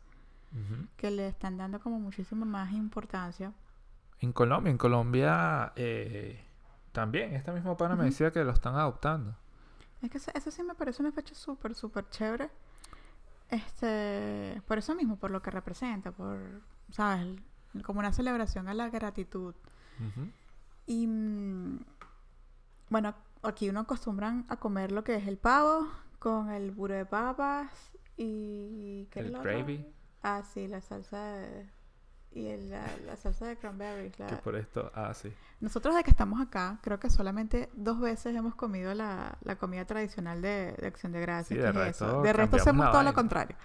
que 0.96 1.10
le 1.10 1.28
están 1.28 1.58
dando 1.58 1.80
como 1.80 1.98
muchísima 1.98 2.46
más 2.46 2.72
importancia. 2.72 3.52
En 4.20 4.32
Colombia, 4.32 4.70
en 4.70 4.78
Colombia 4.78 5.72
eh, 5.76 6.42
también, 6.92 7.34
esta 7.34 7.52
misma 7.52 7.76
pana 7.76 7.96
me 7.96 8.04
decía 8.04 8.30
que 8.30 8.44
lo 8.44 8.52
están 8.52 8.74
adoptando. 8.74 9.36
Es 10.02 10.10
que 10.10 10.18
eso, 10.18 10.30
eso 10.34 10.50
sí 10.50 10.62
me 10.62 10.74
parece 10.74 11.02
una 11.02 11.12
fecha 11.12 11.34
súper, 11.34 11.74
súper 11.74 12.08
chévere. 12.10 12.50
Este, 13.50 14.60
por 14.66 14.78
eso 14.78 14.94
mismo, 14.94 15.16
por 15.16 15.30
lo 15.30 15.40
que 15.42 15.50
representa, 15.50 16.10
por, 16.12 16.62
¿sabes? 16.90 17.38
Como 17.84 18.00
una 18.00 18.12
celebración 18.12 18.68
a 18.68 18.74
la 18.74 18.88
gratitud. 18.90 19.54
Ujú. 20.00 20.30
Y 20.86 21.06
mm, 21.06 21.78
bueno, 22.90 23.14
aquí 23.42 23.68
uno 23.68 23.80
acostumbran 23.80 24.46
a 24.48 24.56
comer 24.56 24.92
lo 24.92 25.04
que 25.04 25.16
es 25.16 25.26
el 25.26 25.36
pavo 25.38 25.88
con 26.18 26.50
el 26.50 26.72
puré 26.72 26.96
de 26.96 27.06
papas 27.06 27.70
y 28.16 29.06
¿qué 29.10 29.20
El 29.20 29.26
es 29.26 29.32
lo 29.32 29.38
otro? 29.40 29.50
gravy. 29.52 29.86
Ah, 30.22 30.42
sí, 30.42 30.66
la 30.66 30.80
salsa 30.80 31.22
de, 31.32 31.68
y 32.32 32.46
el- 32.48 32.70
la, 32.70 32.86
la 33.06 33.16
salsa 33.16 33.46
de 33.46 33.56
cranberries. 33.56 34.18
la- 34.18 34.26
Que 34.26 34.36
por 34.36 34.56
esto, 34.56 34.90
ah, 34.94 35.12
sí. 35.14 35.32
Nosotros 35.60 35.94
de 35.94 36.02
que 36.04 36.10
estamos 36.10 36.40
acá, 36.40 36.78
creo 36.82 37.00
que 37.00 37.08
solamente 37.08 37.70
dos 37.74 37.98
veces 37.98 38.34
hemos 38.36 38.54
comido 38.54 38.92
la, 38.94 39.38
la 39.42 39.56
comida 39.56 39.84
tradicional 39.86 40.42
de, 40.42 40.72
de 40.78 40.86
Acción 40.86 41.12
de 41.12 41.20
Gracias. 41.20 41.56
Sí, 41.56 41.62
de 41.62 41.68
es 41.68 41.74
resto 41.74 42.06
eso. 42.08 42.22
De 42.22 42.32
resto 42.32 42.56
hacemos 42.56 42.90
todo 42.92 43.02
lo 43.02 43.14
contrario. 43.14 43.56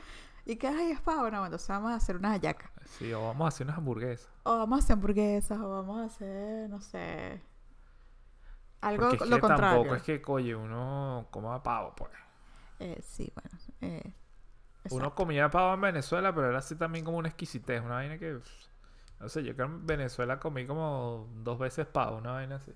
¿Y 0.45 0.55
qué 0.55 0.67
hay 0.69 0.91
es 0.91 1.01
pavo? 1.01 1.17
No, 1.17 1.29
bueno, 1.39 1.45
entonces 1.45 1.67
vamos 1.69 1.91
a 1.91 1.95
hacer 1.95 2.15
unas 2.15 2.31
hallacas. 2.31 2.71
Sí, 2.97 3.11
o 3.13 3.27
vamos 3.27 3.45
a 3.45 3.47
hacer 3.49 3.67
unas 3.67 3.77
hamburguesas. 3.77 4.29
O 4.43 4.57
vamos 4.57 4.79
a 4.79 4.83
hacer 4.83 4.93
hamburguesas, 4.93 5.59
o 5.59 5.69
vamos 5.69 5.99
a 6.01 6.05
hacer, 6.05 6.69
no 6.69 6.81
sé. 6.81 7.41
Algo 8.81 9.09
Porque 9.09 9.23
es 9.25 9.29
lo 9.29 9.35
que 9.35 9.41
contrario. 9.41 9.75
tampoco 9.77 9.95
es 9.95 10.01
que, 10.03 10.21
oye, 10.27 10.55
uno 10.55 11.27
coma 11.29 11.61
pavo, 11.61 11.93
pues. 11.95 12.09
Eh, 12.79 12.99
sí, 13.03 13.31
bueno. 13.35 13.49
Eh, 13.81 14.13
Uno 14.89 15.13
comía 15.13 15.49
pavo 15.49 15.73
en 15.75 15.81
Venezuela, 15.81 16.33
pero 16.33 16.49
era 16.49 16.57
así 16.59 16.75
también 16.75 17.05
como 17.05 17.17
una 17.17 17.27
exquisitez, 17.29 17.81
una 17.81 17.95
vaina 17.95 18.17
que... 18.17 18.39
No 19.19 19.29
sé, 19.29 19.43
yo 19.43 19.55
que 19.55 19.61
en 19.61 19.85
Venezuela 19.85 20.39
comí 20.39 20.65
como 20.65 21.29
dos 21.43 21.59
veces 21.59 21.85
pavo, 21.85 22.17
una 22.17 22.31
vaina 22.31 22.55
así. 22.55 22.73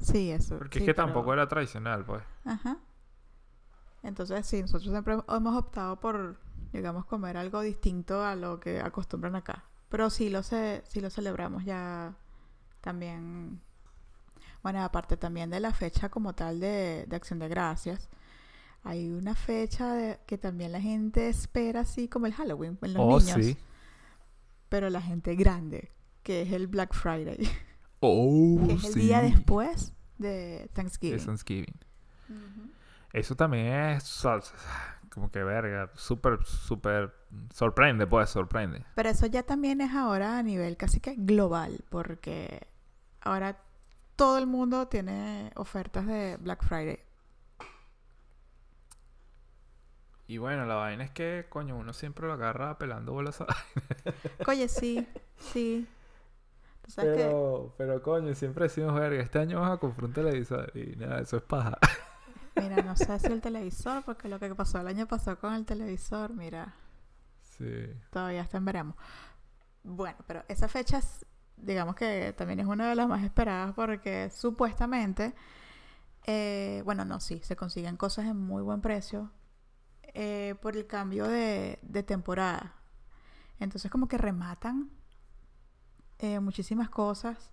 Sí, 0.00 0.30
eso. 0.30 0.56
Porque 0.56 0.78
sí, 0.78 0.84
es 0.84 0.88
que 0.88 0.94
pero- 0.94 1.06
tampoco 1.06 1.32
era 1.34 1.46
tradicional, 1.46 2.04
pues. 2.04 2.22
Ajá. 2.46 2.78
Entonces, 4.02 4.46
sí, 4.46 4.62
nosotros 4.62 4.90
siempre 4.90 5.18
hemos 5.28 5.56
optado 5.56 6.00
por, 6.00 6.36
digamos, 6.72 7.04
comer 7.04 7.36
algo 7.36 7.60
distinto 7.60 8.24
a 8.24 8.34
lo 8.34 8.58
que 8.58 8.80
acostumbran 8.80 9.36
acá. 9.36 9.64
Pero 9.90 10.08
sí 10.10 10.30
lo, 10.30 10.42
ce- 10.42 10.82
sí 10.88 11.00
lo 11.00 11.10
celebramos 11.10 11.64
ya 11.64 12.14
también. 12.80 13.60
Bueno, 14.62 14.82
aparte 14.82 15.16
también 15.16 15.50
de 15.50 15.60
la 15.60 15.72
fecha 15.72 16.08
como 16.08 16.34
tal 16.34 16.58
de, 16.60 17.04
de 17.06 17.16
Acción 17.16 17.38
de 17.38 17.48
Gracias, 17.48 18.08
hay 18.84 19.10
una 19.10 19.34
fecha 19.34 19.92
de- 19.94 20.18
que 20.26 20.38
también 20.38 20.72
la 20.72 20.80
gente 20.80 21.28
espera 21.28 21.80
así 21.80 22.08
como 22.08 22.26
el 22.26 22.34
Halloween 22.34 22.78
en 22.82 22.94
los 22.94 23.02
Oh, 23.02 23.18
niños, 23.20 23.44
sí. 23.46 23.56
pero 24.68 24.90
la 24.90 25.00
gente 25.00 25.34
grande, 25.36 25.90
que 26.22 26.42
es 26.42 26.52
el 26.52 26.66
Black 26.66 26.94
Friday, 26.94 27.38
Oh, 28.00 28.60
que 28.66 28.72
es 28.74 28.84
el 28.84 28.92
sí. 28.94 29.00
día 29.00 29.22
después 29.22 29.92
de 30.18 30.68
Thanksgiving. 30.74 31.24
Thanksgiving. 31.24 31.74
Eso 33.12 33.36
también 33.36 33.66
es 33.66 34.22
como 35.10 35.30
que 35.30 35.42
verga, 35.44 35.90
súper, 35.94 36.42
súper 36.44 37.12
sorprende, 37.52 38.06
pues, 38.06 38.30
sorprende. 38.30 38.84
Pero 38.94 39.10
eso 39.10 39.26
ya 39.26 39.42
también 39.42 39.82
es 39.82 39.92
ahora 39.92 40.38
a 40.38 40.42
nivel 40.42 40.78
casi 40.78 41.00
que 41.00 41.14
global, 41.16 41.84
porque 41.90 42.68
ahora 43.20 43.60
todo 44.16 44.38
el 44.38 44.46
mundo 44.46 44.88
tiene 44.88 45.52
ofertas 45.56 46.06
de 46.06 46.38
Black 46.38 46.64
Friday. 46.64 47.00
Y 50.26 50.38
bueno, 50.38 50.64
la 50.66 50.74
vaina 50.76 51.04
es 51.04 51.10
que, 51.10 51.46
coño, 51.48 51.76
uno 51.76 51.92
siempre 51.92 52.26
lo 52.26 52.32
agarra 52.34 52.78
pelando 52.78 53.12
bolas 53.12 53.40
a... 53.40 53.46
Oye, 54.46 54.68
sí, 54.68 55.06
sí. 55.38 55.86
Tú 56.82 56.90
sabes 56.90 57.12
que 57.12 57.20
Pero, 57.24 57.74
pero 57.78 58.02
coño, 58.02 58.34
siempre 58.34 58.64
decimos, 58.64 58.94
verga, 58.94 59.22
este 59.22 59.38
año 59.38 59.60
vas 59.60 59.72
a 59.72 59.78
comprar 59.78 60.06
un 60.06 60.12
televisor 60.12 60.70
y 60.76 60.96
nada, 60.96 61.20
eso 61.20 61.36
es 61.38 61.42
paja. 61.42 61.78
Mira, 62.54 62.82
no 62.82 62.96
sé 62.96 63.18
si 63.18 63.32
el 63.32 63.40
televisor, 63.40 64.02
porque 64.04 64.28
lo 64.28 64.38
que 64.38 64.54
pasó 64.54 64.78
el 64.80 64.86
año 64.86 65.06
pasado 65.06 65.38
con 65.38 65.54
el 65.54 65.64
televisor, 65.66 66.32
mira, 66.32 66.74
Sí. 67.42 67.94
todavía 68.10 68.42
está 68.42 68.58
en 68.58 68.64
veremos. 68.64 68.96
Bueno, 69.84 70.18
pero 70.26 70.44
esa 70.48 70.68
fecha, 70.68 70.98
es- 70.98 71.26
digamos 71.56 71.94
que 71.96 72.34
también 72.36 72.60
es 72.60 72.66
una 72.66 72.88
de 72.88 72.94
las 72.96 73.08
más 73.08 73.24
esperadas 73.24 73.74
porque 73.74 74.30
supuestamente, 74.30 75.34
eh, 76.26 76.82
bueno, 76.84 77.04
no, 77.04 77.20
sí, 77.20 77.40
se 77.44 77.56
consiguen 77.56 77.96
cosas 77.96 78.26
en 78.26 78.36
muy 78.38 78.62
buen 78.62 78.80
precio 78.80 79.30
eh, 80.14 80.54
por 80.60 80.76
el 80.76 80.86
cambio 80.86 81.26
de, 81.26 81.78
de 81.82 82.02
temporada. 82.02 82.74
Entonces 83.58 83.90
como 83.90 84.08
que 84.08 84.18
rematan 84.18 84.90
eh, 86.18 86.40
muchísimas 86.40 86.88
cosas 86.88 87.50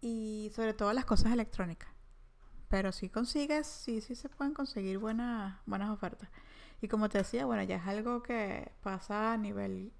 y 0.00 0.50
sobre 0.54 0.74
todo 0.74 0.92
las 0.92 1.04
cosas 1.04 1.32
electrónicas. 1.32 1.90
Pero 2.68 2.92
si 2.92 3.08
consigues, 3.08 3.66
sí, 3.66 4.00
sí 4.00 4.14
se 4.14 4.28
pueden 4.28 4.54
conseguir 4.54 4.98
buenas, 4.98 5.58
buenas 5.66 5.90
ofertas. 5.90 6.28
Y 6.80 6.88
como 6.88 7.08
te 7.08 7.18
decía, 7.18 7.44
bueno, 7.46 7.62
ya 7.64 7.76
es 7.76 7.86
algo 7.86 8.22
que 8.22 8.72
pasa 8.82 9.32
a 9.32 9.36
nivel 9.36 9.92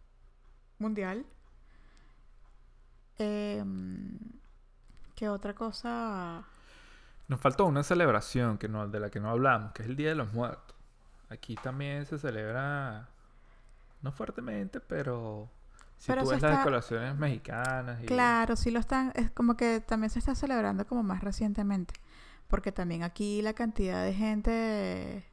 mundial. 0.79 1.27
Em, 3.19 4.19
¿Qué 5.17 5.29
otra 5.29 5.55
cosa? 5.55 6.45
Nos 7.27 7.41
faltó 7.41 7.67
una 7.67 7.83
celebración 7.83 8.57
que 8.59 8.69
no, 8.69 8.89
de 8.89 9.01
la 9.01 9.11
que 9.11 9.21
no 9.21 9.29
hablamos, 9.29 9.73
que 9.73 9.83
es 9.83 9.89
el 9.89 9.97
Día 9.97 10.11
de 10.11 10.15
los 10.15 10.33
Muertos. 10.33 10.77
Aquí 11.31 11.55
también 11.55 12.05
se 12.07 12.19
celebra, 12.19 13.09
no 14.03 14.13
fuertemente, 14.13 14.81
pero 14.81 15.49
si 15.97 16.09
Pero 16.09 16.25
tú 16.25 16.31
ves 16.31 16.43
las 16.43 16.59
decoraciones 16.59 17.17
mexicanas 17.17 18.03
y... 18.03 18.07
Claro, 18.07 18.57
sí 18.57 18.71
lo 18.71 18.81
están, 18.81 19.13
es 19.15 19.31
como 19.31 19.57
que 19.57 19.81
también 19.81 20.11
se 20.11 20.19
está 20.19 20.35
celebrando 20.35 20.87
como 20.87 21.05
más 21.05 21.23
recientemente, 21.23 21.95
porque 22.49 22.73
también 22.73 23.05
aquí 23.05 23.43
la 23.43 23.55
cantidad 23.55 24.05
de 24.05 24.13
gente 24.13 25.25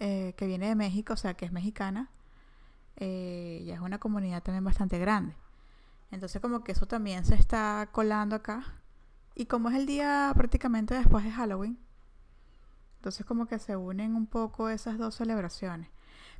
eh, 0.00 0.34
que 0.36 0.46
viene 0.46 0.68
de 0.68 0.74
México, 0.74 1.12
o 1.12 1.16
sea, 1.16 1.34
que 1.34 1.44
es 1.44 1.52
mexicana, 1.52 2.08
eh, 2.96 3.62
ya 3.66 3.74
es 3.74 3.80
una 3.80 3.98
comunidad 3.98 4.42
también 4.42 4.64
bastante 4.64 4.98
grande. 4.98 5.36
Entonces 6.10 6.40
como 6.40 6.64
que 6.64 6.72
eso 6.72 6.86
también 6.86 7.24
se 7.24 7.34
está 7.34 7.88
colando 7.92 8.36
acá. 8.36 8.64
Y 9.34 9.46
como 9.46 9.68
es 9.68 9.76
el 9.76 9.86
día 9.86 10.32
prácticamente 10.34 10.94
después 10.94 11.24
de 11.24 11.30
Halloween, 11.30 11.78
entonces 12.98 13.24
como 13.24 13.46
que 13.46 13.60
se 13.60 13.76
unen 13.76 14.16
un 14.16 14.26
poco 14.26 14.68
esas 14.68 14.98
dos 14.98 15.14
celebraciones. 15.14 15.88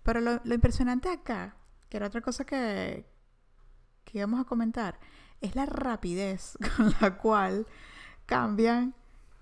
Pero 0.03 0.21
lo, 0.21 0.41
lo 0.43 0.55
impresionante 0.55 1.09
acá, 1.09 1.57
que 1.89 1.97
era 1.97 2.09
otra 2.09 2.21
cosa 2.21 2.45
que, 2.45 3.07
que 4.05 4.19
íbamos 4.19 4.41
a 4.41 4.45
comentar, 4.45 4.99
es 5.41 5.55
la 5.55 5.67
rapidez 5.67 6.59
con 6.77 6.93
la 7.01 7.17
cual 7.17 7.67
cambian, 8.27 8.93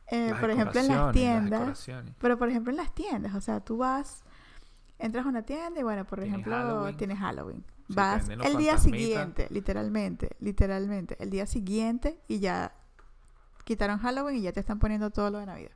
eh, 0.08 0.35
por 0.38 0.50
ejemplo, 0.50 0.78
en 0.78 0.88
las 0.88 1.12
tiendas. 1.12 1.88
Pero 2.20 2.37
por 2.38 2.50
ejemplo 2.50 2.70
en 2.70 2.76
las 2.76 2.94
tiendas, 2.94 3.35
o 3.35 3.40
sea, 3.40 3.61
tú 3.61 3.78
vas, 3.78 4.23
entras 4.99 5.25
a 5.25 5.28
una 5.30 5.42
tienda 5.42 5.80
y 5.80 5.82
bueno, 5.82 6.04
por 6.04 6.18
Tienes 6.18 6.35
ejemplo, 6.35 6.54
Halloween. 6.54 6.96
tienes 6.99 7.18
Halloween. 7.18 7.64
Vas 7.88 8.28
el 8.28 8.58
día 8.58 8.76
siguiente, 8.76 9.46
literalmente, 9.50 10.37
literalmente, 10.40 11.16
el 11.18 11.30
día 11.30 11.46
siguiente 11.46 12.20
y 12.28 12.40
ya 12.40 12.75
quitaron 13.64 13.99
Halloween 14.00 14.37
y 14.37 14.42
ya 14.42 14.52
te 14.52 14.61
están 14.61 14.78
poniendo 14.78 15.11
todo 15.11 15.30
lo 15.30 15.38
de 15.38 15.46
Navidad. 15.46 15.73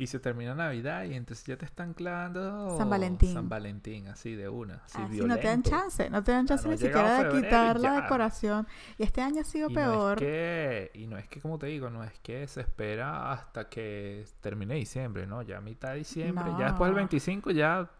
Y 0.00 0.06
se 0.06 0.18
termina 0.18 0.54
Navidad 0.54 1.04
y 1.04 1.12
entonces 1.14 1.44
ya 1.44 1.58
te 1.58 1.66
están 1.66 1.92
clavando 1.92 2.74
San 2.78 2.88
Valentín. 2.88 3.34
San 3.34 3.50
Valentín, 3.50 4.08
así 4.08 4.34
de 4.34 4.48
una, 4.48 4.76
así 4.86 4.96
Así 5.02 5.20
no 5.20 5.36
te 5.36 5.46
dan 5.46 5.62
chance, 5.62 6.08
no 6.08 6.22
te 6.24 6.32
dan 6.32 6.46
chance 6.46 6.64
no 6.64 6.70
ni 6.72 6.78
siquiera 6.78 7.22
de 7.22 7.30
quitar 7.42 7.78
la 7.78 7.96
ya. 7.96 8.00
decoración. 8.02 8.66
Y 8.96 9.02
este 9.02 9.20
año 9.20 9.42
ha 9.42 9.44
sido 9.44 9.68
Y 9.70 9.74
peor. 9.74 10.20
No 10.22 10.26
es 10.26 10.32
que, 10.32 10.90
y 10.94 11.06
no 11.06 11.18
es 11.18 11.28
que, 11.28 11.40
como 11.42 11.58
te 11.58 11.66
digo, 11.66 11.90
no 11.90 12.02
es 12.02 12.18
que 12.20 12.48
se 12.48 12.62
espera 12.62 13.30
hasta 13.30 13.68
que 13.68 14.24
termine 14.40 14.74
diciembre, 14.76 15.26
¿no? 15.26 15.42
Ya 15.42 15.60
mitad 15.60 15.90
de 15.90 15.96
diciembre, 15.98 16.46
ya 16.58 16.64
después 16.68 16.88
del 16.88 16.92
No. 16.94 16.96
25 16.96 17.50
ya 17.50 17.90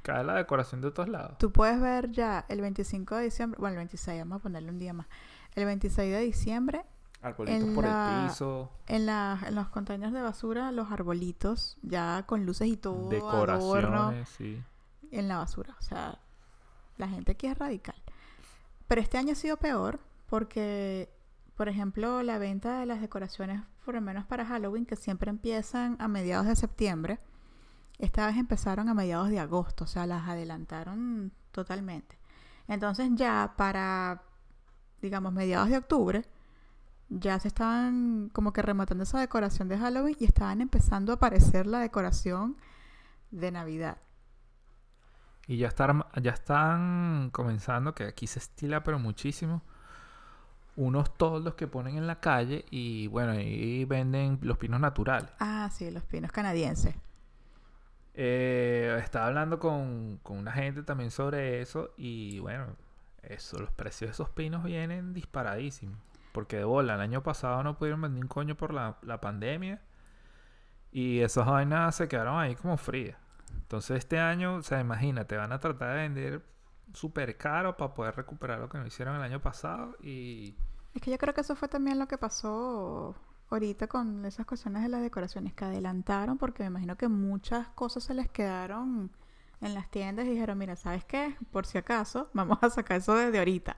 cae 0.00 0.24
la 0.24 0.34
decoración 0.36 0.80
de 0.80 0.90
todos 0.90 1.10
lados. 1.10 1.36
Tú 1.38 1.52
puedes 1.52 1.78
ver 1.82 2.10
ya 2.12 2.46
el 2.48 2.62
25 2.62 3.16
de 3.16 3.24
diciembre, 3.24 3.58
bueno, 3.60 3.74
el 3.74 3.78
26, 3.80 4.20
vamos 4.20 4.38
a 4.40 4.42
ponerle 4.42 4.70
un 4.70 4.78
día 4.78 4.94
más. 4.94 5.06
El 5.54 5.66
26 5.66 6.12
de 6.12 6.20
diciembre, 6.20 6.82
Arbolitos 7.22 7.62
en 7.68 7.74
por 7.74 7.84
la- 7.84 8.22
el 8.24 8.28
piso, 8.28 8.70
en, 8.86 9.06
la, 9.06 9.38
en 9.46 9.54
los 9.54 9.68
containers 9.68 10.12
de 10.12 10.22
basura, 10.22 10.72
los 10.72 10.90
arbolitos, 10.90 11.78
ya 11.82 12.24
con 12.26 12.44
luces 12.44 12.68
y 12.68 12.76
todo, 12.76 12.96
adorno 13.08 13.10
decoraciones, 13.10 14.28
sí. 14.28 14.62
en 15.10 15.28
la 15.28 15.38
basura. 15.38 15.74
O 15.78 15.82
sea, 15.82 16.18
la 16.96 17.08
gente 17.08 17.32
aquí 17.32 17.46
es 17.46 17.56
radical. 17.58 17.94
Pero 18.88 19.00
este 19.00 19.18
año 19.18 19.32
ha 19.32 19.36
sido 19.36 19.56
peor 19.56 20.00
porque, 20.26 21.08
por 21.56 21.68
ejemplo, 21.68 22.22
la 22.22 22.38
venta 22.38 22.80
de 22.80 22.86
las 22.86 23.00
decoraciones, 23.00 23.62
por 23.84 23.94
lo 23.94 24.00
menos 24.00 24.24
para 24.26 24.44
Halloween, 24.44 24.84
que 24.86 24.96
siempre 24.96 25.30
empiezan 25.30 25.96
a 26.00 26.08
mediados 26.08 26.46
de 26.46 26.56
septiembre, 26.56 27.18
esta 27.98 28.26
vez 28.26 28.36
empezaron 28.36 28.88
a 28.88 28.94
mediados 28.94 29.28
de 29.28 29.38
agosto, 29.38 29.84
o 29.84 29.86
sea, 29.86 30.06
las 30.06 30.26
adelantaron 30.28 31.30
totalmente. 31.52 32.18
Entonces 32.66 33.10
ya 33.14 33.54
para, 33.56 34.22
digamos, 35.00 35.32
mediados 35.32 35.68
de 35.68 35.76
octubre, 35.78 36.24
ya 37.18 37.38
se 37.38 37.48
estaban 37.48 38.30
como 38.32 38.52
que 38.52 38.62
rematando 38.62 39.04
esa 39.04 39.20
decoración 39.20 39.68
de 39.68 39.78
Halloween 39.78 40.16
y 40.18 40.24
estaban 40.24 40.60
empezando 40.60 41.12
a 41.12 41.16
aparecer 41.16 41.66
la 41.66 41.80
decoración 41.80 42.56
de 43.30 43.50
Navidad. 43.50 43.98
Y 45.46 45.58
ya 45.58 45.68
están, 45.68 46.04
ya 46.20 46.30
están 46.30 47.30
comenzando, 47.30 47.94
que 47.94 48.04
aquí 48.04 48.26
se 48.26 48.38
estila 48.38 48.82
pero 48.82 48.98
muchísimo, 48.98 49.62
unos 50.76 51.16
toldos 51.18 51.54
que 51.54 51.66
ponen 51.66 51.96
en 51.96 52.06
la 52.06 52.20
calle 52.20 52.64
y 52.70 53.08
bueno, 53.08 53.38
y 53.38 53.84
venden 53.84 54.38
los 54.42 54.56
pinos 54.56 54.80
naturales. 54.80 55.30
Ah, 55.40 55.68
sí, 55.72 55.90
los 55.90 56.04
pinos 56.04 56.32
canadienses. 56.32 56.94
Eh, 58.14 58.98
estaba 59.02 59.26
hablando 59.26 59.58
con, 59.58 60.18
con 60.22 60.38
una 60.38 60.52
gente 60.52 60.82
también 60.82 61.10
sobre 61.10 61.60
eso 61.60 61.92
y 61.96 62.38
bueno, 62.40 62.66
eso, 63.22 63.58
los 63.58 63.70
precios 63.72 64.10
de 64.10 64.12
esos 64.12 64.30
pinos 64.30 64.64
vienen 64.64 65.12
disparadísimos. 65.12 65.98
Porque 66.32 66.56
de 66.56 66.64
bola, 66.64 66.94
el 66.94 67.00
año 67.00 67.22
pasado 67.22 67.62
no 67.62 67.76
pudieron 67.76 68.00
vender 68.00 68.22
un 68.24 68.28
coño 68.28 68.56
por 68.56 68.72
la, 68.72 68.98
la 69.02 69.20
pandemia 69.20 69.82
y 70.90 71.20
esas 71.20 71.46
vainas 71.46 71.94
se 71.94 72.08
quedaron 72.08 72.38
ahí 72.38 72.54
como 72.54 72.76
frías. 72.76 73.16
Entonces 73.54 73.98
este 73.98 74.18
año, 74.18 74.56
o 74.56 74.62
sea, 74.62 74.80
imagínate, 74.80 75.36
van 75.36 75.52
a 75.52 75.60
tratar 75.60 75.96
de 75.96 76.02
vender 76.02 76.42
súper 76.92 77.36
caro 77.36 77.76
para 77.76 77.94
poder 77.94 78.16
recuperar 78.16 78.58
lo 78.58 78.68
que 78.68 78.78
no 78.78 78.86
hicieron 78.86 79.16
el 79.16 79.22
año 79.22 79.40
pasado 79.40 79.96
y... 80.02 80.56
Es 80.94 81.00
que 81.00 81.10
yo 81.10 81.16
creo 81.16 81.32
que 81.32 81.40
eso 81.40 81.56
fue 81.56 81.68
también 81.68 81.98
lo 81.98 82.06
que 82.06 82.18
pasó 82.18 83.16
ahorita 83.48 83.86
con 83.86 84.26
esas 84.26 84.44
cuestiones 84.44 84.82
de 84.82 84.90
las 84.90 85.00
decoraciones 85.00 85.54
que 85.54 85.64
adelantaron, 85.64 86.36
porque 86.36 86.62
me 86.64 86.68
imagino 86.68 86.96
que 86.96 87.08
muchas 87.08 87.68
cosas 87.68 88.04
se 88.04 88.12
les 88.12 88.28
quedaron 88.30 89.10
en 89.62 89.74
las 89.74 89.90
tiendas 89.90 90.26
y 90.26 90.30
dijeron, 90.30 90.58
mira, 90.58 90.76
¿sabes 90.76 91.04
qué? 91.04 91.36
Por 91.50 91.66
si 91.66 91.78
acaso, 91.78 92.28
vamos 92.34 92.58
a 92.60 92.68
sacar 92.68 92.98
eso 92.98 93.14
desde 93.14 93.38
ahorita. 93.38 93.76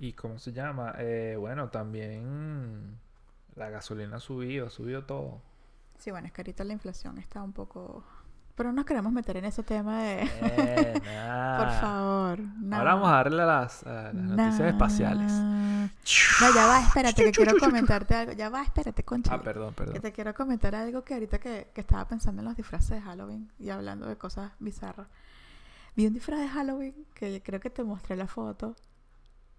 ¿Y 0.00 0.14
cómo 0.14 0.38
se 0.38 0.52
llama? 0.52 0.94
Eh, 0.98 1.36
bueno, 1.38 1.68
también 1.68 2.98
la 3.54 3.68
gasolina 3.68 4.16
ha 4.16 4.20
subido, 4.20 4.66
ha 4.66 4.70
subido 4.70 5.04
todo. 5.04 5.42
Sí, 5.98 6.10
bueno, 6.10 6.26
es 6.26 6.32
que 6.32 6.40
ahorita 6.40 6.64
la 6.64 6.72
inflación 6.72 7.18
está 7.18 7.42
un 7.42 7.52
poco... 7.52 8.02
Pero 8.54 8.70
no 8.70 8.76
nos 8.76 8.86
queremos 8.86 9.12
meter 9.12 9.36
en 9.36 9.44
ese 9.44 9.62
tema 9.62 10.02
de... 10.02 10.22
Eh, 10.22 10.92
Por 10.94 11.66
nah. 11.66 11.80
favor. 11.80 12.38
Ahora 12.72 12.94
vamos 12.94 13.08
a 13.10 13.12
darle 13.12 13.42
a 13.42 13.46
las, 13.46 13.86
a 13.86 14.04
las 14.04 14.14
noticias 14.14 14.72
espaciales. 14.72 15.32
No, 15.32 16.54
ya 16.54 16.66
va, 16.66 16.80
espérate, 16.80 17.24
que 17.24 17.32
quiero 17.32 17.58
comentarte 17.58 18.14
algo. 18.14 18.32
Ya 18.32 18.48
va, 18.48 18.62
espérate, 18.62 19.02
concha. 19.02 19.34
Ah, 19.34 19.42
perdón, 19.42 19.74
Que 19.74 19.84
perdón. 19.84 20.00
te 20.00 20.12
quiero 20.12 20.34
comentar 20.34 20.74
algo 20.74 21.04
que 21.04 21.12
ahorita 21.12 21.38
que, 21.38 21.68
que 21.74 21.80
estaba 21.82 22.06
pensando 22.08 22.40
en 22.40 22.48
los 22.48 22.56
disfraces 22.56 22.90
de 22.90 23.02
Halloween 23.02 23.50
y 23.58 23.68
hablando 23.68 24.06
de 24.06 24.16
cosas 24.16 24.52
bizarras. 24.60 25.08
Vi 25.94 26.06
un 26.06 26.14
disfraz 26.14 26.40
de 26.40 26.48
Halloween 26.48 26.94
que 27.14 27.42
creo 27.42 27.60
que 27.60 27.68
te 27.68 27.84
mostré 27.84 28.16
la 28.16 28.26
foto 28.26 28.76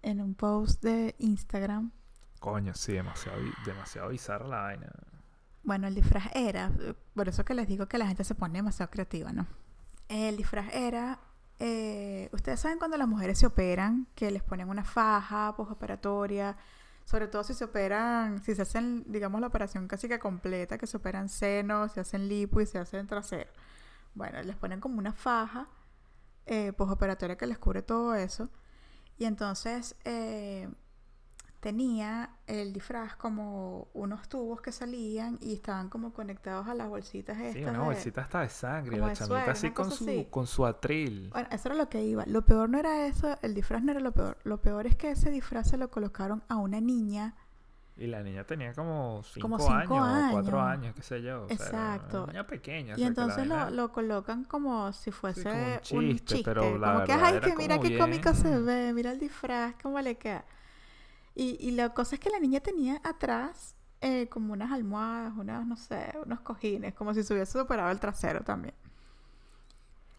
en 0.02 0.20
un 0.20 0.34
post 0.34 0.82
de 0.82 1.14
Instagram 1.18 1.92
Coño, 2.42 2.74
sí, 2.74 2.92
demasiado, 2.92 3.38
demasiado 3.64 4.08
bizarra 4.08 4.48
la 4.48 4.62
vaina. 4.62 4.90
Bueno, 5.62 5.86
el 5.86 5.94
disfraz 5.94 6.28
era, 6.34 6.72
por 7.14 7.28
eso 7.28 7.44
que 7.44 7.54
les 7.54 7.68
digo 7.68 7.86
que 7.86 7.98
la 7.98 8.08
gente 8.08 8.24
se 8.24 8.34
pone 8.34 8.58
demasiado 8.58 8.90
creativa, 8.90 9.32
¿no? 9.32 9.46
El 10.08 10.36
disfraz 10.36 10.74
era, 10.74 11.20
eh, 11.60 12.28
ustedes 12.32 12.58
saben 12.58 12.78
cuando 12.78 12.96
las 12.96 13.06
mujeres 13.06 13.38
se 13.38 13.46
operan, 13.46 14.08
que 14.16 14.32
les 14.32 14.42
ponen 14.42 14.68
una 14.68 14.82
faja 14.82 15.54
postoperatoria, 15.56 16.56
sobre 17.04 17.28
todo 17.28 17.44
si 17.44 17.54
se 17.54 17.64
operan, 17.64 18.42
si 18.42 18.56
se 18.56 18.62
hacen, 18.62 19.04
digamos, 19.06 19.40
la 19.40 19.46
operación 19.46 19.86
casi 19.86 20.08
que 20.08 20.18
completa, 20.18 20.78
que 20.78 20.88
se 20.88 20.96
operan 20.96 21.28
senos, 21.28 21.92
se 21.92 22.00
hacen 22.00 22.26
lipo 22.26 22.60
y 22.60 22.66
se 22.66 22.78
hacen 22.78 23.06
trasero. 23.06 23.52
Bueno, 24.16 24.42
les 24.42 24.56
ponen 24.56 24.80
como 24.80 24.98
una 24.98 25.12
faja 25.12 25.68
eh, 26.46 26.72
postoperatoria 26.72 27.36
que 27.36 27.46
les 27.46 27.58
cubre 27.58 27.82
todo 27.82 28.16
eso. 28.16 28.50
Y 29.18 29.24
entonces 29.26 29.94
eh, 30.04 30.68
tenía 31.60 32.30
el 32.48 32.72
disfraz 32.72 33.14
como 33.14 33.86
unos 33.94 34.28
tubos 34.28 34.60
que 34.60 34.72
salían 34.72 35.38
y 35.40 35.54
estaban 35.54 35.88
como 35.88 36.12
conectados 36.12 36.66
a 36.66 36.74
las 36.74 36.88
bolsitas 36.88 37.36
estas. 37.38 37.52
Sí, 37.54 37.62
una 37.62 37.72
de- 37.78 37.84
bolsita 37.84 38.22
hasta 38.22 38.40
de 38.40 38.48
sangre. 38.48 38.96
La 38.98 39.12
chamita 39.12 39.50
así 39.52 39.70
con 39.70 39.90
su, 39.92 40.04
así. 40.04 40.26
con 40.30 40.46
su 40.48 40.66
atril. 40.66 41.30
Bueno, 41.30 41.48
eso 41.52 41.68
era 41.68 41.76
lo 41.76 41.88
que 41.88 42.02
iba. 42.04 42.24
Lo 42.26 42.44
peor 42.44 42.68
no 42.68 42.78
era 42.78 43.06
eso, 43.06 43.36
el 43.42 43.54
disfraz 43.54 43.82
no 43.84 43.92
era 43.92 44.00
lo 44.00 44.12
peor. 44.12 44.38
Lo 44.42 44.60
peor 44.60 44.86
es 44.86 44.96
que 44.96 45.12
ese 45.12 45.30
disfraz 45.30 45.68
se 45.68 45.76
lo 45.76 45.90
colocaron 45.90 46.42
a 46.48 46.56
una 46.56 46.80
niña. 46.80 47.36
Y 47.96 48.06
la 48.06 48.22
niña 48.22 48.44
tenía 48.44 48.74
como 48.74 49.22
cinco, 49.24 49.56
Como 49.56 49.58
cinco 49.58 50.00
años, 50.00 50.24
o 50.24 50.28
cuatro 50.28 50.60
años. 50.60 50.62
años, 50.62 50.94
qué 50.94 51.02
sé 51.02 51.22
yo. 51.22 51.44
o 51.46 51.50
sea, 51.50 51.68
era 51.68 51.74
Exacto. 51.76 52.18
una 52.24 52.26
niña 52.26 52.46
pequeña. 52.46 52.96
o 52.96 52.98
Y 52.98 53.04
sea, 53.04 53.08
entonces 53.08 53.46
lo, 53.46 53.70
lo 53.70 53.92
colocan 53.92 54.44
como 54.44 54.92
si 54.92 55.10
fuese 55.10 55.50
como 55.50 55.66
un 55.66 55.80
un 55.90 56.18
chiste, 56.20 56.24
chiste. 56.24 56.44
pero 56.44 56.78
la 56.78 56.94
como 56.94 57.04
que, 57.04 57.12
ay, 57.12 57.40
que 57.40 57.56
mira 57.56 57.78
qué 57.80 57.92
cómico 57.92 58.32
se 58.34 58.58
ve, 58.60 58.92
mira 58.92 59.12
el 59.12 59.18
disfraz, 59.18 59.74
cómo 59.82 60.00
le 60.00 60.16
queda. 60.16 60.44
Y, 61.34 61.56
y 61.60 61.72
la 61.72 61.90
cosa 61.94 62.16
es 62.16 62.20
que 62.20 62.30
la 62.30 62.40
niña 62.40 62.60
tenía 62.60 63.00
atrás 63.04 63.76
eh, 64.00 64.28
como 64.28 64.52
unas 64.52 64.72
almohadas, 64.72 65.34
unas, 65.36 65.66
no 65.66 65.76
sé, 65.76 66.12
unos 66.24 66.40
cojines, 66.40 66.94
como 66.94 67.14
si 67.14 67.22
se 67.22 67.34
hubiese 67.34 67.58
operado 67.60 67.90
el 67.90 68.00
trasero 68.00 68.42
también. 68.42 68.74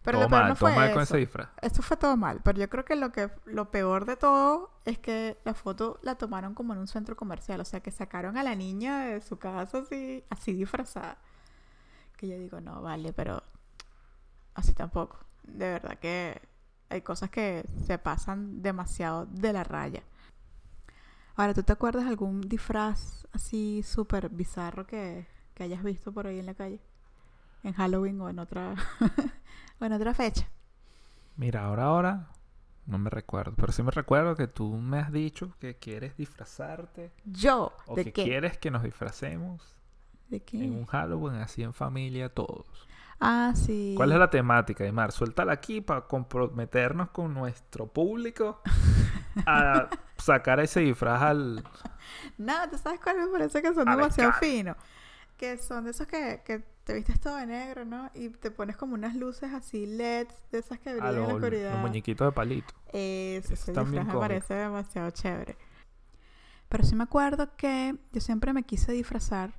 Pero 0.04 0.18
todo 0.18 0.24
lo 0.24 0.30
peor 0.30 0.42
mal, 0.42 0.48
no 0.50 0.54
todo 0.54 0.68
fue 0.68 0.76
mal 0.76 0.92
con 0.92 1.02
eso. 1.02 1.14
ese 1.14 1.20
disfraz. 1.20 1.48
Esto 1.62 1.80
fue 1.80 1.96
todo 1.96 2.16
mal, 2.16 2.40
pero 2.44 2.58
yo 2.58 2.68
creo 2.68 2.84
que 2.84 2.94
lo 2.94 3.10
que 3.10 3.30
lo 3.46 3.70
peor 3.70 4.04
de 4.04 4.16
todo 4.16 4.70
es 4.84 4.98
que 4.98 5.38
la 5.44 5.54
foto 5.54 5.98
la 6.02 6.16
tomaron 6.16 6.54
como 6.54 6.74
en 6.74 6.78
un 6.78 6.86
centro 6.88 7.16
comercial, 7.16 7.60
o 7.60 7.64
sea, 7.64 7.80
que 7.80 7.90
sacaron 7.90 8.36
a 8.36 8.42
la 8.42 8.54
niña 8.54 9.06
de 9.06 9.22
su 9.22 9.38
casa 9.38 9.78
así, 9.78 10.22
así 10.28 10.52
disfrazada. 10.52 11.16
Que 12.18 12.28
yo 12.28 12.38
digo, 12.38 12.60
no, 12.60 12.82
vale, 12.82 13.14
pero 13.14 13.42
así 14.54 14.74
tampoco. 14.74 15.18
De 15.42 15.70
verdad 15.70 15.98
que 15.98 16.40
hay 16.90 17.00
cosas 17.00 17.30
que 17.30 17.64
se 17.86 17.98
pasan 17.98 18.62
demasiado 18.62 19.24
de 19.26 19.54
la 19.54 19.64
raya. 19.64 20.02
Ahora, 21.34 21.54
¿tú 21.54 21.62
te 21.62 21.72
acuerdas 21.72 22.04
de 22.04 22.10
algún 22.10 22.42
disfraz 22.42 23.26
así 23.32 23.82
súper 23.82 24.28
bizarro 24.28 24.86
que, 24.86 25.26
que 25.54 25.64
hayas 25.64 25.82
visto 25.82 26.12
por 26.12 26.26
ahí 26.26 26.38
en 26.38 26.46
la 26.46 26.54
calle? 26.54 26.80
En 27.64 27.72
Halloween 27.72 28.20
o 28.20 28.28
en 28.30 28.38
otra, 28.38 28.74
o 29.80 29.84
en 29.84 29.92
otra 29.92 30.14
fecha. 30.14 30.48
Mira, 31.36 31.64
ahora, 31.64 31.84
ahora, 31.84 32.28
no 32.86 32.98
me 32.98 33.10
recuerdo. 33.10 33.54
Pero 33.56 33.72
sí 33.72 33.82
me 33.82 33.90
recuerdo 33.90 34.36
que 34.36 34.46
tú 34.46 34.76
me 34.76 34.98
has 34.98 35.12
dicho 35.12 35.56
que 35.58 35.76
quieres 35.76 36.16
disfrazarte. 36.16 37.12
Yo, 37.24 37.72
O 37.86 37.96
¿de 37.96 38.04
que 38.04 38.12
qué? 38.12 38.24
quieres 38.24 38.58
que 38.58 38.70
nos 38.70 38.82
disfracemos 38.82 39.76
¿De 40.28 40.40
qué? 40.42 40.62
en 40.64 40.74
un 40.74 40.86
Halloween, 40.86 41.36
así 41.36 41.62
en 41.62 41.72
familia, 41.74 42.28
todos. 42.28 42.66
Ah, 43.20 43.52
sí. 43.56 43.94
¿Cuál 43.96 44.12
es 44.12 44.18
la 44.18 44.30
temática, 44.30 44.84
Aymar? 44.84 45.12
Suéltala 45.12 45.52
aquí 45.52 45.80
para 45.80 46.02
comprometernos 46.02 47.10
con 47.10 47.32
nuestro 47.32 47.86
público 47.86 48.60
a 49.46 49.88
sacar 50.18 50.60
ese 50.60 50.80
disfraz 50.80 51.22
al... 51.22 51.64
No, 52.38 52.68
¿tú 52.70 52.78
sabes 52.78 53.00
cuál 53.00 53.18
me 53.18 53.28
parece 53.28 53.62
que 53.62 53.72
son 53.74 53.86
demasiado 53.86 54.32
finos? 54.34 54.76
Que 55.36 55.58
son 55.58 55.84
de 55.84 55.90
esos 55.90 56.06
que, 56.06 56.42
que 56.44 56.64
te 56.84 56.92
vistes 56.92 57.18
todo 57.18 57.36
de 57.36 57.46
negro, 57.46 57.84
¿no? 57.84 58.10
Y 58.14 58.28
te 58.28 58.50
pones 58.50 58.76
como 58.76 58.94
unas 58.94 59.16
luces 59.16 59.52
así 59.52 59.86
LEDs, 59.86 60.34
de 60.52 60.58
esas 60.58 60.78
que 60.78 60.92
brillan 60.92 61.14
en 61.14 61.28
la 61.28 61.34
oscuridad. 61.34 61.72
los 61.72 61.80
muñequitos 61.80 62.28
de 62.28 62.32
palito. 62.32 62.74
Eso, 62.92 63.54
ese 63.54 63.72
disfraz 63.72 64.06
me 64.06 64.14
parece 64.14 64.54
demasiado 64.54 65.10
chévere. 65.10 65.56
Pero 66.68 66.84
sí 66.84 66.94
me 66.94 67.04
acuerdo 67.04 67.56
que 67.56 67.96
yo 68.12 68.20
siempre 68.20 68.52
me 68.52 68.62
quise 68.64 68.92
disfrazar 68.92 69.54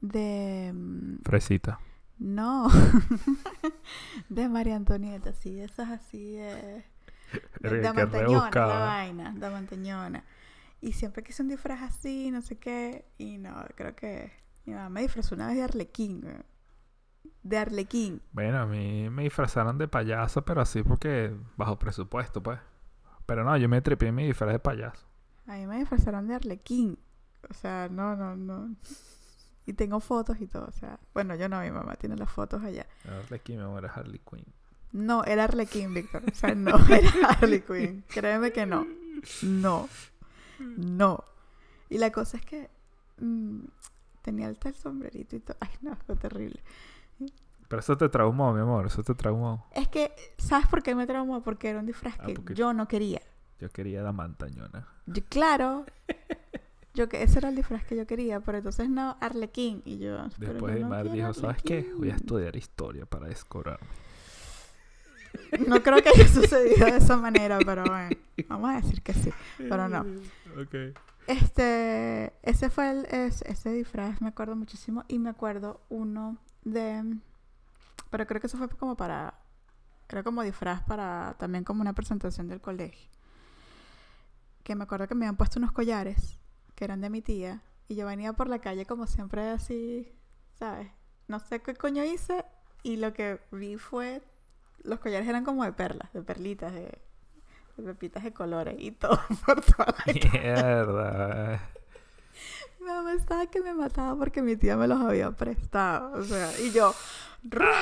de... 0.00 0.72
mm, 0.74 1.22
Fresita. 1.24 1.78
No, 2.18 2.68
de 4.28 4.48
María 4.48 4.76
Antonieta, 4.76 5.32
sí, 5.32 5.54
de 5.54 5.64
esas 5.64 5.90
así 5.90 6.32
de... 6.36 6.84
De, 7.60 7.70
de 7.70 7.82
qué 7.82 7.92
manteñona, 7.92 8.50
la 8.52 8.66
vaina, 8.66 9.32
de 9.36 9.50
manteñona. 9.50 10.24
Y 10.80 10.92
siempre 10.94 11.22
quise 11.22 11.42
un 11.42 11.48
disfraz 11.48 11.82
así, 11.82 12.30
no 12.32 12.42
sé 12.42 12.58
qué. 12.58 13.04
Y 13.18 13.38
no, 13.38 13.54
creo 13.76 13.94
que 13.94 14.32
mi 14.64 14.74
mamá 14.74 14.88
me 14.88 15.02
disfrazó 15.02 15.34
una 15.34 15.48
vez 15.48 15.56
de 15.56 15.62
arlequín. 15.64 16.20
güey. 16.20 16.34
De 17.42 17.58
arlequín. 17.58 18.22
Bueno, 18.32 18.58
a 18.58 18.66
mí 18.66 19.08
me 19.10 19.22
disfrazaron 19.22 19.78
de 19.78 19.88
payaso, 19.88 20.44
pero 20.44 20.60
así 20.60 20.82
porque 20.82 21.34
bajo 21.56 21.78
presupuesto, 21.78 22.42
pues. 22.42 22.58
Pero 23.26 23.44
no, 23.44 23.56
yo 23.56 23.68
me 23.68 23.80
trepé 23.80 24.08
en 24.08 24.14
mi 24.16 24.26
disfraz 24.26 24.52
de 24.52 24.58
payaso. 24.58 25.06
A 25.46 25.54
mí 25.54 25.66
me 25.66 25.78
disfrazaron 25.78 26.26
de 26.28 26.34
arlequín. 26.34 26.98
O 27.48 27.54
sea, 27.54 27.88
no, 27.90 28.16
no, 28.16 28.36
no. 28.36 28.74
Y 29.66 29.74
tengo 29.74 30.00
fotos 30.00 30.40
y 30.40 30.48
todo. 30.48 30.66
O 30.66 30.72
sea, 30.72 30.98
bueno, 31.14 31.36
yo 31.36 31.48
no, 31.48 31.60
mi 31.60 31.70
mamá 31.70 31.94
tiene 31.94 32.16
las 32.16 32.30
fotos 32.30 32.60
allá. 32.64 32.86
Harley 33.04 33.40
me 33.56 33.78
era 33.78 33.92
Harley 33.92 34.18
Quinn. 34.28 34.44
No, 34.92 35.22
era 35.24 35.44
Arlequín, 35.44 35.94
Víctor. 35.94 36.24
O 36.30 36.34
sea, 36.34 36.54
no 36.54 36.76
era 36.88 37.10
Harley 37.28 37.60
Quinn. 37.60 38.02
Créeme 38.08 38.50
que 38.52 38.66
no. 38.66 38.86
No. 39.42 39.88
No. 40.58 41.24
Y 41.88 41.98
la 41.98 42.10
cosa 42.10 42.38
es 42.38 42.44
que 42.44 42.68
mm, 43.18 43.60
tenía 44.22 44.48
el 44.48 44.58
tal 44.58 44.74
sombrerito 44.74 45.36
y 45.36 45.40
todo. 45.40 45.56
Ay, 45.60 45.70
no, 45.82 45.96
fue 46.06 46.16
terrible. 46.16 46.62
Pero 47.68 47.80
eso 47.80 47.96
te 47.96 48.08
traumó, 48.08 48.52
mi 48.52 48.60
amor, 48.60 48.86
eso 48.86 49.02
te 49.04 49.14
traumó. 49.14 49.66
Es 49.74 49.86
que, 49.88 50.12
¿sabes 50.38 50.66
por 50.66 50.82
qué 50.82 50.94
me 50.96 51.06
traumó? 51.06 51.42
Porque 51.42 51.68
era 51.68 51.78
un 51.78 51.86
disfraz 51.86 52.16
Ah, 52.18 52.26
que 52.26 52.54
yo 52.54 52.72
no 52.72 52.88
quería. 52.88 53.22
Yo 53.60 53.68
quería 53.70 54.02
la 54.02 54.12
mantañona. 54.12 54.88
Yo- 55.06 55.22
claro. 55.28 55.86
Yo 56.94 57.08
que 57.08 57.22
ese 57.22 57.38
era 57.38 57.50
el 57.50 57.54
disfraz 57.54 57.84
que 57.84 57.94
yo 57.96 58.04
quería, 58.08 58.40
pero 58.40 58.58
entonces 58.58 58.90
no, 58.90 59.16
Arlequín. 59.20 59.82
Y 59.84 59.98
yo. 59.98 60.24
Después 60.38 60.80
yo 60.80 60.88
no 60.88 60.90
quiero 61.02 61.14
dijo, 61.14 61.34
¿sabes 61.34 61.62
qué? 61.62 61.82
Voy 61.82 61.86
a 61.88 62.14
Arlequín". 62.14 62.14
estudiar 62.16 62.56
historia 62.56 63.06
para 63.06 63.28
descorarme. 63.28 63.86
No 65.66 65.80
creo 65.82 66.02
que 66.02 66.08
haya 66.08 66.26
sucedido 66.26 66.86
de 66.86 66.96
esa 66.96 67.16
manera, 67.16 67.58
pero 67.64 67.84
bueno. 67.84 68.10
Vamos 68.48 68.70
a 68.70 68.80
decir 68.80 69.00
que 69.02 69.14
sí. 69.14 69.30
Pero 69.58 69.88
no. 69.88 70.00
Ok. 70.60 70.74
Este, 71.26 72.32
ese 72.42 72.70
fue 72.70 72.90
el, 72.90 73.04
es- 73.06 73.42
ese 73.42 73.70
disfraz, 73.72 74.20
me 74.20 74.28
acuerdo 74.28 74.56
muchísimo. 74.56 75.04
Y 75.08 75.18
me 75.18 75.30
acuerdo 75.30 75.80
uno 75.88 76.38
de, 76.64 77.18
pero 78.10 78.26
creo 78.26 78.40
que 78.40 78.46
eso 78.48 78.58
fue 78.58 78.68
como 78.68 78.96
para, 78.96 79.34
era 80.08 80.22
como 80.22 80.42
disfraz 80.42 80.82
para, 80.82 81.36
también 81.38 81.64
como 81.64 81.80
una 81.82 81.92
presentación 81.94 82.48
del 82.48 82.60
colegio. 82.60 83.08
Que 84.62 84.74
me 84.74 84.84
acuerdo 84.84 85.08
que 85.08 85.14
me 85.14 85.24
habían 85.26 85.36
puesto 85.36 85.58
unos 85.58 85.72
collares, 85.72 86.38
que 86.74 86.84
eran 86.84 87.00
de 87.00 87.10
mi 87.10 87.22
tía. 87.22 87.62
Y 87.88 87.94
yo 87.96 88.06
venía 88.06 88.32
por 88.32 88.48
la 88.48 88.60
calle 88.60 88.86
como 88.86 89.06
siempre 89.06 89.48
así, 89.50 90.12
¿sabes? 90.58 90.90
No 91.28 91.38
sé 91.40 91.60
qué 91.62 91.74
coño 91.74 92.04
hice. 92.04 92.44
Y 92.82 92.96
lo 92.96 93.12
que 93.12 93.40
vi 93.52 93.76
fue, 93.76 94.22
los 94.82 95.00
collares 95.00 95.28
eran 95.28 95.44
como 95.44 95.64
de 95.64 95.72
perlas, 95.72 96.12
de 96.12 96.22
perlitas, 96.22 96.72
de, 96.72 96.80
de 96.82 97.09
pepitas 97.82 98.22
de 98.24 98.32
colores 98.32 98.76
y 98.78 98.90
todo 98.92 99.18
por 99.46 99.60
toda 99.60 99.94
la 100.06 100.12
Mierda. 100.12 101.60
Mi 102.80 102.86
mamá 102.86 103.12
estaba 103.12 103.46
que 103.46 103.60
me 103.60 103.74
mataba 103.74 104.16
porque 104.16 104.40
mi 104.42 104.56
tía 104.56 104.76
me 104.76 104.88
los 104.88 105.00
había 105.00 105.30
prestado. 105.32 106.12
O 106.18 106.22
sea, 106.24 106.50
y 106.60 106.70
yo. 106.72 106.94
¡ra! 107.44 107.72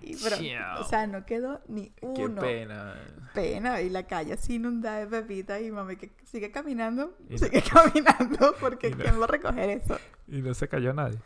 Y 0.00 0.16
pero, 0.16 0.36
o 0.80 0.84
sea, 0.84 1.06
no 1.06 1.24
quedó 1.26 1.60
ni 1.68 1.90
Qué 1.90 2.06
uno. 2.26 2.40
pena. 2.40 2.94
Pena. 3.34 3.80
Y 3.82 3.90
la 3.90 4.04
calle 4.06 4.32
así 4.32 4.54
inundada 4.56 4.98
de 5.00 5.06
pepitas. 5.06 5.60
Y 5.62 5.70
mami 5.70 5.96
que 5.96 6.10
sigue 6.24 6.50
caminando. 6.50 7.16
Y 7.28 7.34
no- 7.34 7.38
sigue 7.38 7.62
caminando. 7.72 8.54
Porque 8.60 8.90
no- 8.90 8.96
¿quién 8.98 9.20
va 9.20 9.24
a 9.24 9.28
recoger 9.28 9.70
eso? 9.70 9.96
Y 10.26 10.42
no 10.42 10.52
se 10.54 10.68
cayó 10.68 10.92
nadie. 10.92 11.18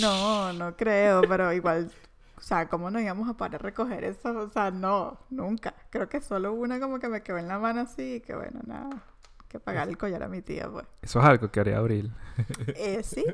No, 0.00 0.52
no 0.52 0.76
creo. 0.76 1.22
Pero 1.28 1.52
igual. 1.52 1.90
O 2.36 2.40
sea, 2.40 2.68
¿cómo 2.68 2.90
nos 2.90 3.02
íbamos 3.02 3.28
a 3.28 3.34
parar 3.36 3.56
a 3.60 3.64
recoger 3.64 4.04
eso? 4.04 4.30
O 4.38 4.50
sea, 4.50 4.70
no, 4.70 5.18
nunca. 5.30 5.74
Creo 5.90 6.08
que 6.08 6.20
solo 6.20 6.52
una 6.52 6.80
como 6.80 6.98
que 6.98 7.08
me 7.08 7.22
quedó 7.22 7.38
en 7.38 7.48
la 7.48 7.58
mano 7.58 7.82
así. 7.82 8.14
Y 8.16 8.20
que 8.20 8.34
bueno, 8.34 8.60
nada. 8.66 9.02
Que 9.48 9.60
pagar 9.60 9.88
el 9.88 9.96
collar 9.96 10.22
a 10.24 10.28
mi 10.28 10.42
tía, 10.42 10.68
pues. 10.70 10.84
Eso 11.02 11.20
es 11.20 11.24
algo 11.24 11.50
que 11.50 11.60
haría 11.60 11.78
Abril. 11.78 12.12
Eh, 12.66 13.02
sí, 13.04 13.24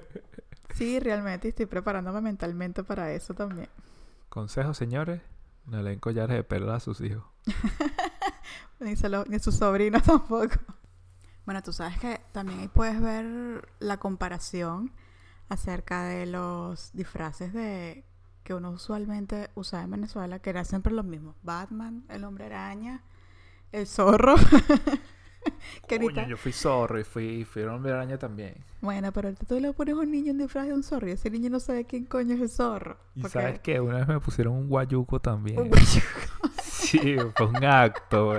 sí, 0.74 1.00
realmente 1.00 1.48
estoy 1.48 1.66
preparándome 1.66 2.20
mentalmente 2.20 2.84
para 2.84 3.10
eso 3.12 3.32
también. 3.34 3.68
Consejo, 4.28 4.74
señores. 4.74 5.22
No 5.66 5.80
le 5.82 5.90
den 5.90 5.98
collares 6.00 6.36
de 6.36 6.44
perla 6.44 6.74
a 6.76 6.80
sus 6.80 7.00
hijos. 7.00 7.24
Ni, 8.80 8.96
se 8.96 9.08
lo- 9.08 9.24
ni 9.26 9.38
sus 9.38 9.56
sobrinos 9.56 10.02
tampoco. 10.04 10.54
Bueno, 11.44 11.62
tú 11.62 11.72
sabes 11.72 11.98
que 11.98 12.20
también 12.32 12.60
ahí 12.60 12.68
puedes 12.68 13.00
ver 13.00 13.68
la 13.78 13.98
comparación 13.98 14.92
acerca 15.48 16.04
de 16.04 16.26
los 16.26 16.90
disfraces 16.92 17.52
de 17.52 18.04
que 18.50 18.54
uno 18.54 18.70
usualmente 18.72 19.48
usaba 19.54 19.84
en 19.84 19.92
Venezuela, 19.92 20.40
que 20.40 20.50
eran 20.50 20.64
siempre 20.64 20.92
los 20.92 21.04
mismos. 21.04 21.36
Batman, 21.44 22.02
el 22.08 22.24
hombre 22.24 22.46
araña, 22.46 23.00
el 23.70 23.86
zorro. 23.86 24.34
Que 25.88 25.96
Coño, 25.96 26.02
ahorita- 26.10 26.26
yo 26.28 26.36
fui 26.36 26.52
zorro 26.52 26.98
y 27.00 27.04
fui, 27.04 27.44
fui 27.46 27.62
hombre 27.62 27.92
araña 27.92 28.18
también. 28.18 28.56
Bueno, 28.82 29.10
pero 29.12 29.28
ahorita 29.28 29.46
tú 29.46 29.58
le 29.58 29.72
pones 29.72 29.94
a 29.94 29.98
un 29.98 30.10
niño 30.10 30.32
en 30.32 30.38
disfraz 30.38 30.66
de 30.66 30.74
un 30.74 30.82
zorro 30.82 31.08
y 31.08 31.12
ese 31.12 31.30
niño 31.30 31.48
no 31.48 31.60
sabe 31.60 31.84
quién 31.86 32.04
coño 32.04 32.34
es 32.34 32.40
el 32.42 32.48
zorro. 32.50 32.98
Y 33.14 33.22
porque- 33.22 33.32
sabes 33.38 33.60
que 33.60 33.80
una 33.80 33.98
vez 33.98 34.08
me 34.08 34.20
pusieron 34.20 34.52
un 34.54 34.68
guayuco 34.68 35.18
también. 35.20 35.58
Un 35.60 35.70
guayo- 35.70 36.02
Sí, 36.62 37.16
fue 37.36 37.46
un 37.46 37.64
acto. 37.64 38.34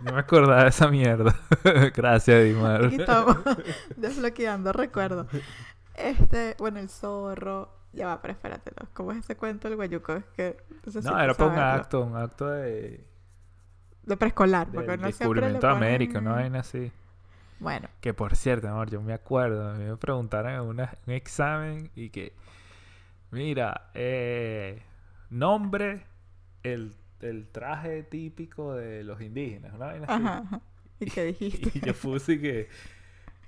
No 0.00 0.12
me 0.12 0.18
acordaba 0.20 0.62
de 0.62 0.68
esa 0.70 0.86
mierda. 0.88 1.34
Gracias, 1.94 2.44
Dimar. 2.44 2.84
Aquí 2.86 2.96
estamos 2.96 3.36
desbloqueando 3.96 4.72
recuerdos. 4.72 5.26
Este, 5.94 6.54
bueno, 6.58 6.78
el 6.78 6.88
zorro. 6.88 7.81
Ya 7.92 8.06
va, 8.06 8.22
pero 8.22 8.32
espérate, 8.32 8.72
¿no? 8.80 8.88
¿cómo 8.94 9.12
es 9.12 9.18
ese 9.18 9.36
cuento 9.36 9.68
del 9.68 9.76
guayuco? 9.76 10.14
Es 10.14 10.24
que 10.36 10.56
No, 11.02 11.20
era 11.20 11.34
para 11.34 11.50
un 11.52 11.58
acto, 11.58 12.00
un 12.02 12.16
acto 12.16 12.48
de, 12.48 13.04
De 14.04 14.16
preescolar, 14.16 14.68
porque 14.72 14.96
no 14.96 15.06
descubrimiento 15.06 15.66
de 15.66 15.72
ponen- 15.72 15.76
América, 15.76 16.18
una 16.20 16.32
vaina 16.32 16.60
así. 16.60 16.90
Bueno, 17.60 17.88
Que 18.00 18.12
por 18.14 18.34
cierto, 18.34 18.68
amor, 18.68 18.90
yo 18.90 19.00
me 19.02 19.12
acuerdo, 19.12 19.68
a 19.70 19.74
mí 19.74 19.84
me 19.84 19.96
preguntaron 19.96 20.52
en 20.52 20.60
una- 20.62 20.92
un 21.06 21.12
examen 21.12 21.90
y 21.94 22.10
que, 22.10 22.32
mira, 23.30 23.90
eh, 23.94 24.82
nombre 25.30 26.06
el, 26.62 26.94
el 27.20 27.46
traje 27.48 28.02
típico 28.02 28.74
de 28.74 29.04
los 29.04 29.20
indígenas, 29.20 29.74
una 29.74 29.86
vaina 29.86 30.06
así. 30.08 30.22
ajá. 30.24 30.38
ajá. 30.38 30.60
¿Y 30.98 31.06
qué 31.10 31.24
dijiste? 31.26 31.78
Y 31.78 31.86
yo 31.86 31.94
puse 31.94 32.40
que, 32.40 32.68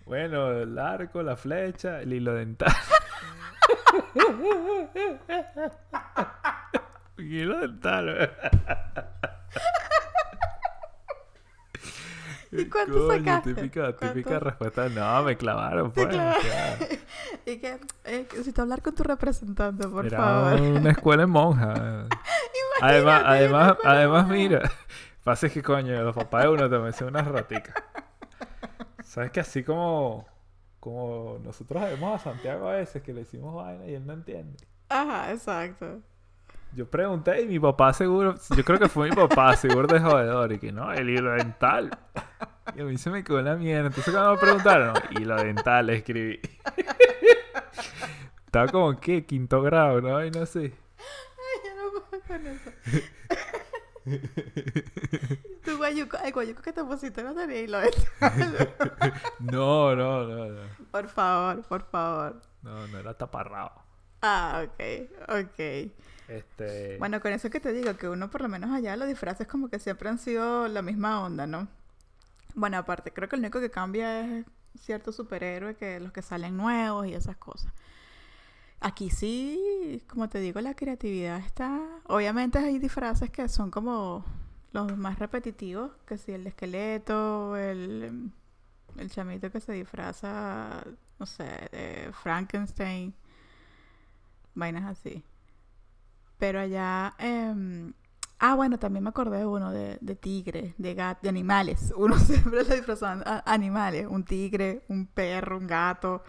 bueno, 0.07 0.51
el 0.53 0.79
arco, 0.79 1.23
la 1.23 1.37
flecha, 1.37 2.01
el 2.03 2.13
hilo 2.13 2.35
dental. 2.35 2.73
Hilo 7.19 7.61
dental. 7.61 8.31
¿Y 12.53 12.67
cuánto 12.67 13.07
Coño, 13.09 13.19
sacaste? 13.19 13.55
Típica, 13.55 13.93
típica 13.97 14.29
¿Cuánto? 14.31 14.45
respuesta. 14.45 14.89
No, 14.89 15.23
me 15.25 15.37
clavaron, 15.37 15.91
pues. 15.91 16.07
clavaron. 16.09 16.39
Y 17.47 17.59
que 17.59 17.79
eh, 18.05 18.27
necesito 18.31 18.63
hablar 18.63 18.81
con 18.81 18.95
tu 18.95 19.03
representante, 19.03 19.87
por 19.87 20.07
era 20.07 20.17
favor. 20.17 20.61
una 20.61 20.91
escuela 20.93 21.25
en 21.25 21.31
monja. 21.31 22.07
además, 22.81 23.23
además, 23.27 23.75
además, 23.85 24.29
mira. 24.29 24.71
Pasa 25.25 25.49
es 25.49 25.53
que, 25.53 25.63
coño, 25.63 26.03
los 26.03 26.15
papás 26.15 26.45
de 26.45 26.49
uno 26.51 26.71
también 26.71 26.93
son 26.95 27.09
unas 27.09 27.27
raticas. 27.27 27.75
¿Sabes 29.03 29.31
que 29.31 29.41
así 29.41 29.63
como, 29.63 30.27
como 30.85 31.39
nosotros 31.43 31.83
vemos 31.83 32.15
a 32.15 32.23
Santiago 32.23 32.69
a 32.69 32.73
veces 32.73 33.03
que 33.03 33.15
le 33.15 33.21
decimos 33.21 33.55
vaina 33.55 33.87
y 33.87 33.95
él 33.95 34.07
no 34.07 34.13
entiende? 34.13 34.59
Ajá, 34.91 35.33
exacto. 35.33 36.03
Yo 36.75 36.91
pregunté 36.91 37.41
y 37.41 37.47
mi 37.47 37.59
papá 37.59 37.95
seguro, 37.95 38.35
yo 38.55 38.65
creo 38.65 38.79
que 38.79 38.91
fue 38.91 39.09
mi 39.09 39.17
papá, 39.17 39.57
seguro 39.57 39.87
de 39.87 39.99
jodedor, 39.99 40.53
y 40.53 40.59
que 40.59 40.73
no, 40.73 40.93
el 40.93 41.09
hilo 41.09 41.33
dental. 41.33 41.91
Y 42.77 42.83
a 42.83 42.85
mí 42.85 42.99
se 42.99 43.09
me 43.09 43.25
quedó 43.25 43.41
la 43.41 43.57
mierda. 43.57 43.87
Entonces 43.87 44.13
cuando 44.13 44.33
me 44.33 44.39
preguntaron, 44.39 44.95
hilo 45.13 45.37
dental, 45.37 45.87
le 45.87 45.97
escribí. 45.97 46.41
Estaba 48.45 48.69
como 48.69 49.01
que 49.01 49.25
quinto 49.25 49.63
grado, 49.63 50.03
¿no? 50.03 50.23
Y 50.23 50.31
no 50.31 50.45
sé. 50.45 50.75
Ya 51.65 51.75
no 51.77 52.05
puedo 52.11 52.23
con 52.25 52.47
eso. 52.47 52.71
Tu 55.65 55.77
guayuco, 55.77 56.19
el 56.19 56.33
guayuco 56.33 56.63
que 56.63 56.73
te 56.73 56.85
pusiste 56.85 57.23
no 57.23 57.35
tenía 57.35 57.61
hilo. 57.61 57.79
No, 59.41 59.95
no, 59.95 60.25
no, 60.25 60.47
no. 60.47 60.61
Por 60.91 61.09
favor, 61.09 61.63
por 61.63 61.83
favor. 61.91 62.41
No, 62.63 62.87
no 62.89 62.99
era 62.99 63.15
taparrado. 63.15 63.73
Ah, 64.23 64.65
ok, 64.65 64.81
ok. 65.29 65.61
Este. 66.29 66.97
Bueno, 66.99 67.21
con 67.21 67.33
eso 67.33 67.51
que 67.51 67.61
te 67.61 67.73
digo, 67.73 67.97
que 67.97 68.09
uno 68.09 68.31
por 68.31 68.41
lo 68.41 68.49
menos 68.49 68.71
allá 68.71 68.97
los 68.97 69.09
disfraces 69.09 69.47
como 69.47 69.69
que 69.69 69.79
siempre 69.79 70.09
han 70.09 70.19
sido 70.19 70.69
la 70.69 70.83
misma 70.83 71.23
onda, 71.23 71.47
¿no? 71.47 71.69
Bueno, 72.55 72.79
aparte, 72.79 73.13
creo 73.13 73.29
que 73.29 73.37
lo 73.37 73.41
único 73.41 73.61
que 73.61 73.71
cambia 73.71 74.39
es 74.39 74.47
cierto 74.81 75.13
superhéroe, 75.13 75.77
que 75.77 76.01
los 76.01 76.13
que 76.13 76.23
salen 76.23 76.57
nuevos 76.57 77.07
y 77.07 77.15
esas 77.15 77.37
cosas. 77.37 77.73
Aquí 78.87 79.09
sí, 79.09 80.03
como 80.09 80.29
te 80.29 80.41
digo, 80.41 80.61
la 80.61 80.75
creatividad 80.75 81.39
está... 81.39 81.81
Obviamente 82.07 82.59
hay 82.59 82.79
disfraces 82.79 83.31
que 83.31 83.49
son 83.49 83.71
como 83.71 84.27
los 84.73 84.95
más 84.99 85.19
repetitivos, 85.19 85.93
que 86.07 86.19
si 86.19 86.33
el 86.33 86.47
esqueleto, 86.47 87.57
el, 87.57 88.31
el 88.99 89.11
chamito 89.11 89.51
que 89.51 89.61
se 89.61 89.73
disfraza, 89.73 90.85
no 91.19 91.25
sé, 91.25 91.45
de 91.73 92.11
Frankenstein, 92.13 93.15
vainas 94.55 94.85
así. 94.85 95.25
Pero 96.39 96.61
allá... 96.61 97.15
em, 97.19 97.95
ah, 98.51 98.55
bueno, 98.55 98.79
también 98.79 99.03
me 99.05 99.11
acordé 99.11 99.39
de 99.39 99.47
uno 99.47 99.71
de, 99.73 99.99
de 100.01 100.15
tigre, 100.17 100.75
de 100.79 100.95
gato, 100.95 101.21
de 101.23 101.29
animales. 101.29 101.93
Uno 101.97 102.19
siempre 102.19 102.65
le 102.65 102.77
disfrazaban 102.77 103.23
a- 103.27 103.43
animales. 103.47 104.07
Un 104.09 104.25
tigre, 104.25 104.85
un 104.89 105.07
perro, 105.07 105.59
un 105.59 105.67
gato. 105.67 106.23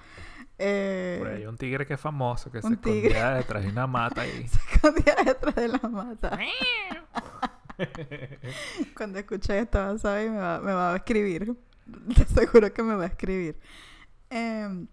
Eh, 0.57 1.17
Por 1.19 1.27
ahí 1.29 1.37
hay 1.41 1.45
un 1.47 1.57
tigre 1.57 1.85
que 1.85 1.95
es 1.95 1.99
famoso, 1.99 2.49
que 2.51 2.61
se 2.61 2.77
tigre. 2.77 3.07
escondía 3.09 3.31
detrás 3.31 3.63
de 3.63 3.69
una 3.69 3.87
mata 3.87 4.25
y... 4.25 4.47
se 4.47 4.59
escondía 4.71 5.15
detrás 5.25 5.55
de 5.55 5.67
la 5.67 5.89
mata. 5.89 6.37
Cuando 8.95 9.19
escuche 9.19 9.59
esto, 9.59 9.79
vas 9.79 10.05
a 10.05 10.15
me 10.15 10.29
va, 10.37 10.59
me 10.61 10.71
va 10.73 10.93
a 10.93 10.95
escribir. 10.97 11.55
Te 12.15 12.21
aseguro 12.23 12.73
que 12.73 12.83
me 12.83 12.95
va 12.95 13.03
a 13.03 13.07
escribir. 13.07 13.59
Em, 14.29 14.87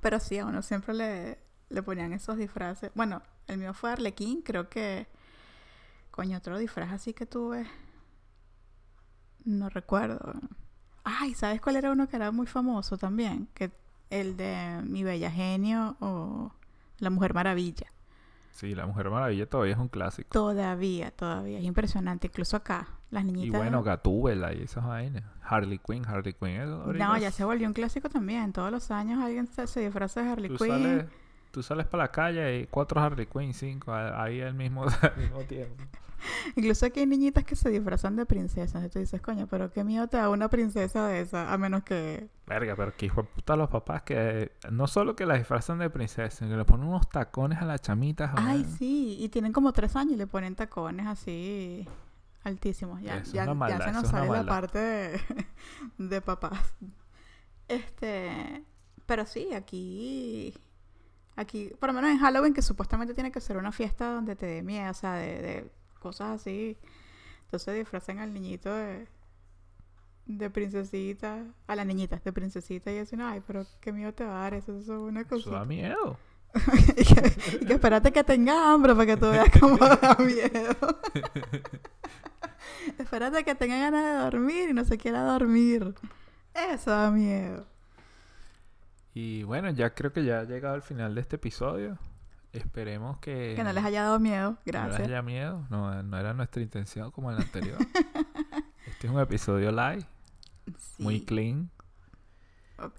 pero 0.00 0.20
sí, 0.20 0.38
a 0.38 0.46
uno 0.46 0.62
siempre 0.62 0.94
le, 0.94 1.38
le 1.70 1.82
ponían 1.82 2.12
esos 2.12 2.36
disfraces. 2.36 2.90
Bueno, 2.94 3.22
el 3.48 3.58
mío 3.58 3.74
fue 3.74 3.90
Arlequín, 3.92 4.42
creo 4.42 4.68
que. 4.68 5.06
Coño, 6.14 6.38
otro 6.38 6.58
disfraz 6.58 6.92
así 6.92 7.12
que 7.12 7.26
tuve. 7.26 7.66
No 9.44 9.68
recuerdo. 9.68 10.20
Ay, 11.02 11.34
¿sabes 11.34 11.60
cuál 11.60 11.76
era 11.76 11.90
uno 11.90 12.08
que 12.08 12.16
era 12.16 12.30
muy 12.30 12.46
famoso 12.46 12.96
también? 12.96 13.48
Que 13.52 13.72
el 14.10 14.36
de 14.36 14.80
Mi 14.84 15.02
Bella 15.02 15.30
Genio 15.30 15.96
o 16.00 16.52
La 16.98 17.10
Mujer 17.10 17.34
Maravilla. 17.34 17.88
Sí, 18.52 18.74
la 18.76 18.86
Mujer 18.86 19.10
Maravilla 19.10 19.46
todavía 19.50 19.72
es 19.74 19.78
un 19.80 19.88
clásico. 19.88 20.28
Todavía, 20.30 21.10
todavía. 21.10 21.58
Es 21.58 21.64
impresionante. 21.64 22.28
Incluso 22.28 22.56
acá, 22.56 22.86
las 23.10 23.24
Y 23.24 23.26
niñitas. 23.26 23.60
bueno, 23.60 23.82
Gatúbela 23.82 24.54
y 24.54 24.62
esas 24.62 24.86
vainas. 24.86 25.24
Harley 25.42 25.78
Quinn, 25.84 26.06
Harley 26.06 26.32
Quinn. 26.34 26.70
No, 26.96 27.18
ya 27.18 27.28
es- 27.28 27.34
se 27.34 27.44
volvió 27.44 27.66
un 27.66 27.74
clásico 27.74 28.08
también. 28.08 28.52
Todos 28.52 28.70
los 28.70 28.90
años 28.92 29.20
alguien 29.22 29.48
se, 29.48 29.66
se 29.66 29.80
disfraza 29.80 30.22
de 30.22 30.30
Harley 30.30 30.48
Tú 30.50 30.56
Quinn. 30.58 30.68
sales, 30.68 31.04
tú 31.50 31.62
sales 31.62 31.86
para 31.86 32.04
la 32.04 32.12
calle 32.12 32.60
y 32.60 32.66
cuatro 32.68 33.00
Harley 33.00 33.26
Quinn, 33.26 33.52
cinco, 33.52 33.92
ahí 33.92 34.40
al 34.40 34.54
mismo, 34.54 34.84
al 35.02 35.16
mismo 35.18 35.40
tiempo. 35.42 35.82
Incluso 36.56 36.86
aquí 36.86 37.00
hay 37.00 37.06
niñitas 37.06 37.44
que 37.44 37.56
se 37.56 37.70
disfrazan 37.70 38.16
de 38.16 38.26
princesas. 38.26 38.84
Y 38.84 38.88
tú 38.88 38.98
dices, 38.98 39.20
coño, 39.20 39.46
pero 39.48 39.70
qué 39.70 39.84
miedo 39.84 40.06
te 40.08 40.16
da 40.16 40.30
una 40.30 40.48
princesa 40.48 41.06
de 41.06 41.20
esa, 41.20 41.52
a 41.52 41.58
menos 41.58 41.82
que. 41.84 42.28
Verga, 42.46 42.74
pero 42.76 42.94
que 42.96 43.06
hijo 43.06 43.22
de 43.22 43.28
puta 43.28 43.56
los 43.56 43.70
papás 43.70 44.02
que 44.02 44.52
no 44.70 44.86
solo 44.86 45.16
que 45.16 45.26
la 45.26 45.36
disfrazan 45.36 45.78
de 45.78 45.88
princesa, 45.90 46.30
sino 46.30 46.50
que 46.50 46.56
le 46.56 46.64
ponen 46.64 46.88
unos 46.88 47.08
tacones 47.08 47.60
a 47.60 47.64
las 47.64 47.80
chamitas. 47.80 48.32
Ay, 48.36 48.64
sí. 48.78 49.16
Y 49.20 49.28
tienen 49.28 49.52
como 49.52 49.72
tres 49.72 49.96
años 49.96 50.14
y 50.14 50.16
le 50.16 50.26
ponen 50.26 50.54
tacones 50.54 51.06
así 51.06 51.86
altísimos. 52.44 53.00
Ya, 53.02 53.16
es 53.18 53.32
ya, 53.32 53.44
una 53.44 53.52
ya 53.52 53.54
maldad, 53.54 53.84
se 53.84 53.92
nos 53.92 54.08
sale 54.08 54.26
la 54.26 54.32
maldad. 54.32 54.46
parte 54.46 54.78
de, 54.78 55.20
de 55.98 56.20
papás. 56.20 56.74
Este. 57.68 58.64
Pero 59.06 59.26
sí, 59.26 59.52
aquí. 59.54 60.54
Aquí, 61.36 61.72
por 61.80 61.88
lo 61.88 61.94
menos 61.94 62.10
en 62.10 62.18
Halloween, 62.18 62.54
que 62.54 62.62
supuestamente 62.62 63.12
tiene 63.12 63.32
que 63.32 63.40
ser 63.40 63.56
una 63.56 63.72
fiesta 63.72 64.12
donde 64.12 64.36
te 64.36 64.46
dé 64.46 64.62
miedo, 64.62 64.90
o 64.90 64.94
sea, 64.94 65.14
de, 65.14 65.42
de 65.42 65.72
cosas 66.04 66.40
así. 66.42 66.78
Entonces 67.46 67.76
disfrazan 67.76 68.20
al 68.20 68.32
niñito 68.34 68.72
de, 68.74 69.08
de 70.26 70.50
princesita, 70.50 71.44
a 71.66 71.76
la 71.76 71.84
niñita 71.84 72.20
de 72.24 72.32
princesita 72.32 72.92
y 72.92 73.00
dicen, 73.00 73.20
ay, 73.22 73.42
pero 73.46 73.66
qué 73.80 73.92
miedo 73.92 74.12
te 74.14 74.24
va 74.24 74.38
a 74.40 74.42
dar, 74.44 74.54
eso, 74.54 74.78
eso 74.78 74.94
es 74.94 75.10
una 75.10 75.24
Eso 75.34 75.50
da 75.50 75.60
cosa. 75.60 75.64
miedo. 75.64 76.18
y, 76.96 77.04
que, 77.04 77.32
y 77.62 77.66
que 77.66 77.72
espérate 77.74 78.12
que 78.12 78.24
tenga 78.24 78.72
hambre 78.72 78.94
para 78.94 79.06
que 79.06 79.16
tú 79.16 79.26
veas 79.30 79.48
cómo 79.60 79.76
da 80.02 80.16
miedo. 80.20 81.00
espérate 82.98 83.44
que 83.44 83.54
tenga 83.54 83.78
ganas 83.78 84.04
de 84.04 84.14
dormir 84.24 84.70
y 84.70 84.72
no 84.74 84.84
se 84.84 84.98
quiera 84.98 85.22
dormir. 85.24 85.94
Eso 86.54 86.90
da 86.90 87.10
miedo. 87.10 87.66
Y 89.14 89.44
bueno, 89.44 89.70
ya 89.70 89.94
creo 89.94 90.12
que 90.12 90.24
ya 90.24 90.40
ha 90.40 90.44
llegado 90.44 90.74
al 90.74 90.82
final 90.82 91.14
de 91.14 91.20
este 91.22 91.36
episodio. 91.36 91.98
Esperemos 92.54 93.18
que, 93.18 93.54
Que 93.56 93.64
no 93.64 93.72
les 93.72 93.84
haya 93.84 94.02
dado 94.04 94.18
miedo. 94.20 94.50
no 94.52 94.56
les 94.64 94.72
Gracias. 94.72 95.00
haya 95.00 95.22
miedo. 95.22 95.66
No, 95.70 96.02
no 96.02 96.18
era 96.18 96.32
nuestra 96.34 96.62
intención 96.62 97.10
como 97.10 97.30
el 97.30 97.36
anterior. 97.38 97.78
este 98.86 99.06
es 99.06 99.12
un 99.12 99.20
episodio 99.20 99.70
live, 99.72 100.06
muy 100.98 101.20
clean. 101.24 101.70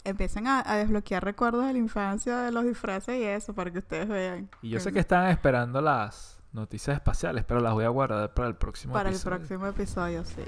Empiecen 0.03 0.47
a, 0.47 0.63
a 0.65 0.77
desbloquear 0.77 1.23
recuerdos 1.23 1.65
de 1.65 1.73
la 1.73 1.79
infancia, 1.79 2.37
de 2.39 2.51
los 2.51 2.63
disfraces 2.65 3.15
y 3.17 3.23
eso, 3.23 3.53
para 3.53 3.71
que 3.71 3.79
ustedes 3.79 4.07
vean. 4.07 4.49
Y 4.61 4.69
yo 4.69 4.79
sé 4.79 4.91
que 4.91 4.99
están 4.99 5.27
esperando 5.29 5.81
las 5.81 6.39
noticias 6.53 6.95
espaciales, 6.95 7.43
pero 7.45 7.59
las 7.59 7.73
voy 7.73 7.83
a 7.85 7.89
guardar 7.89 8.33
para 8.33 8.47
el 8.47 8.55
próximo 8.55 8.93
Para 8.93 9.09
el 9.09 9.15
episodio. 9.15 9.37
próximo 9.37 9.67
episodio, 9.67 10.23
sí. 10.23 10.43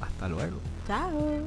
Hasta 0.00 0.28
luego. 0.28 0.58
Chao. 0.86 1.44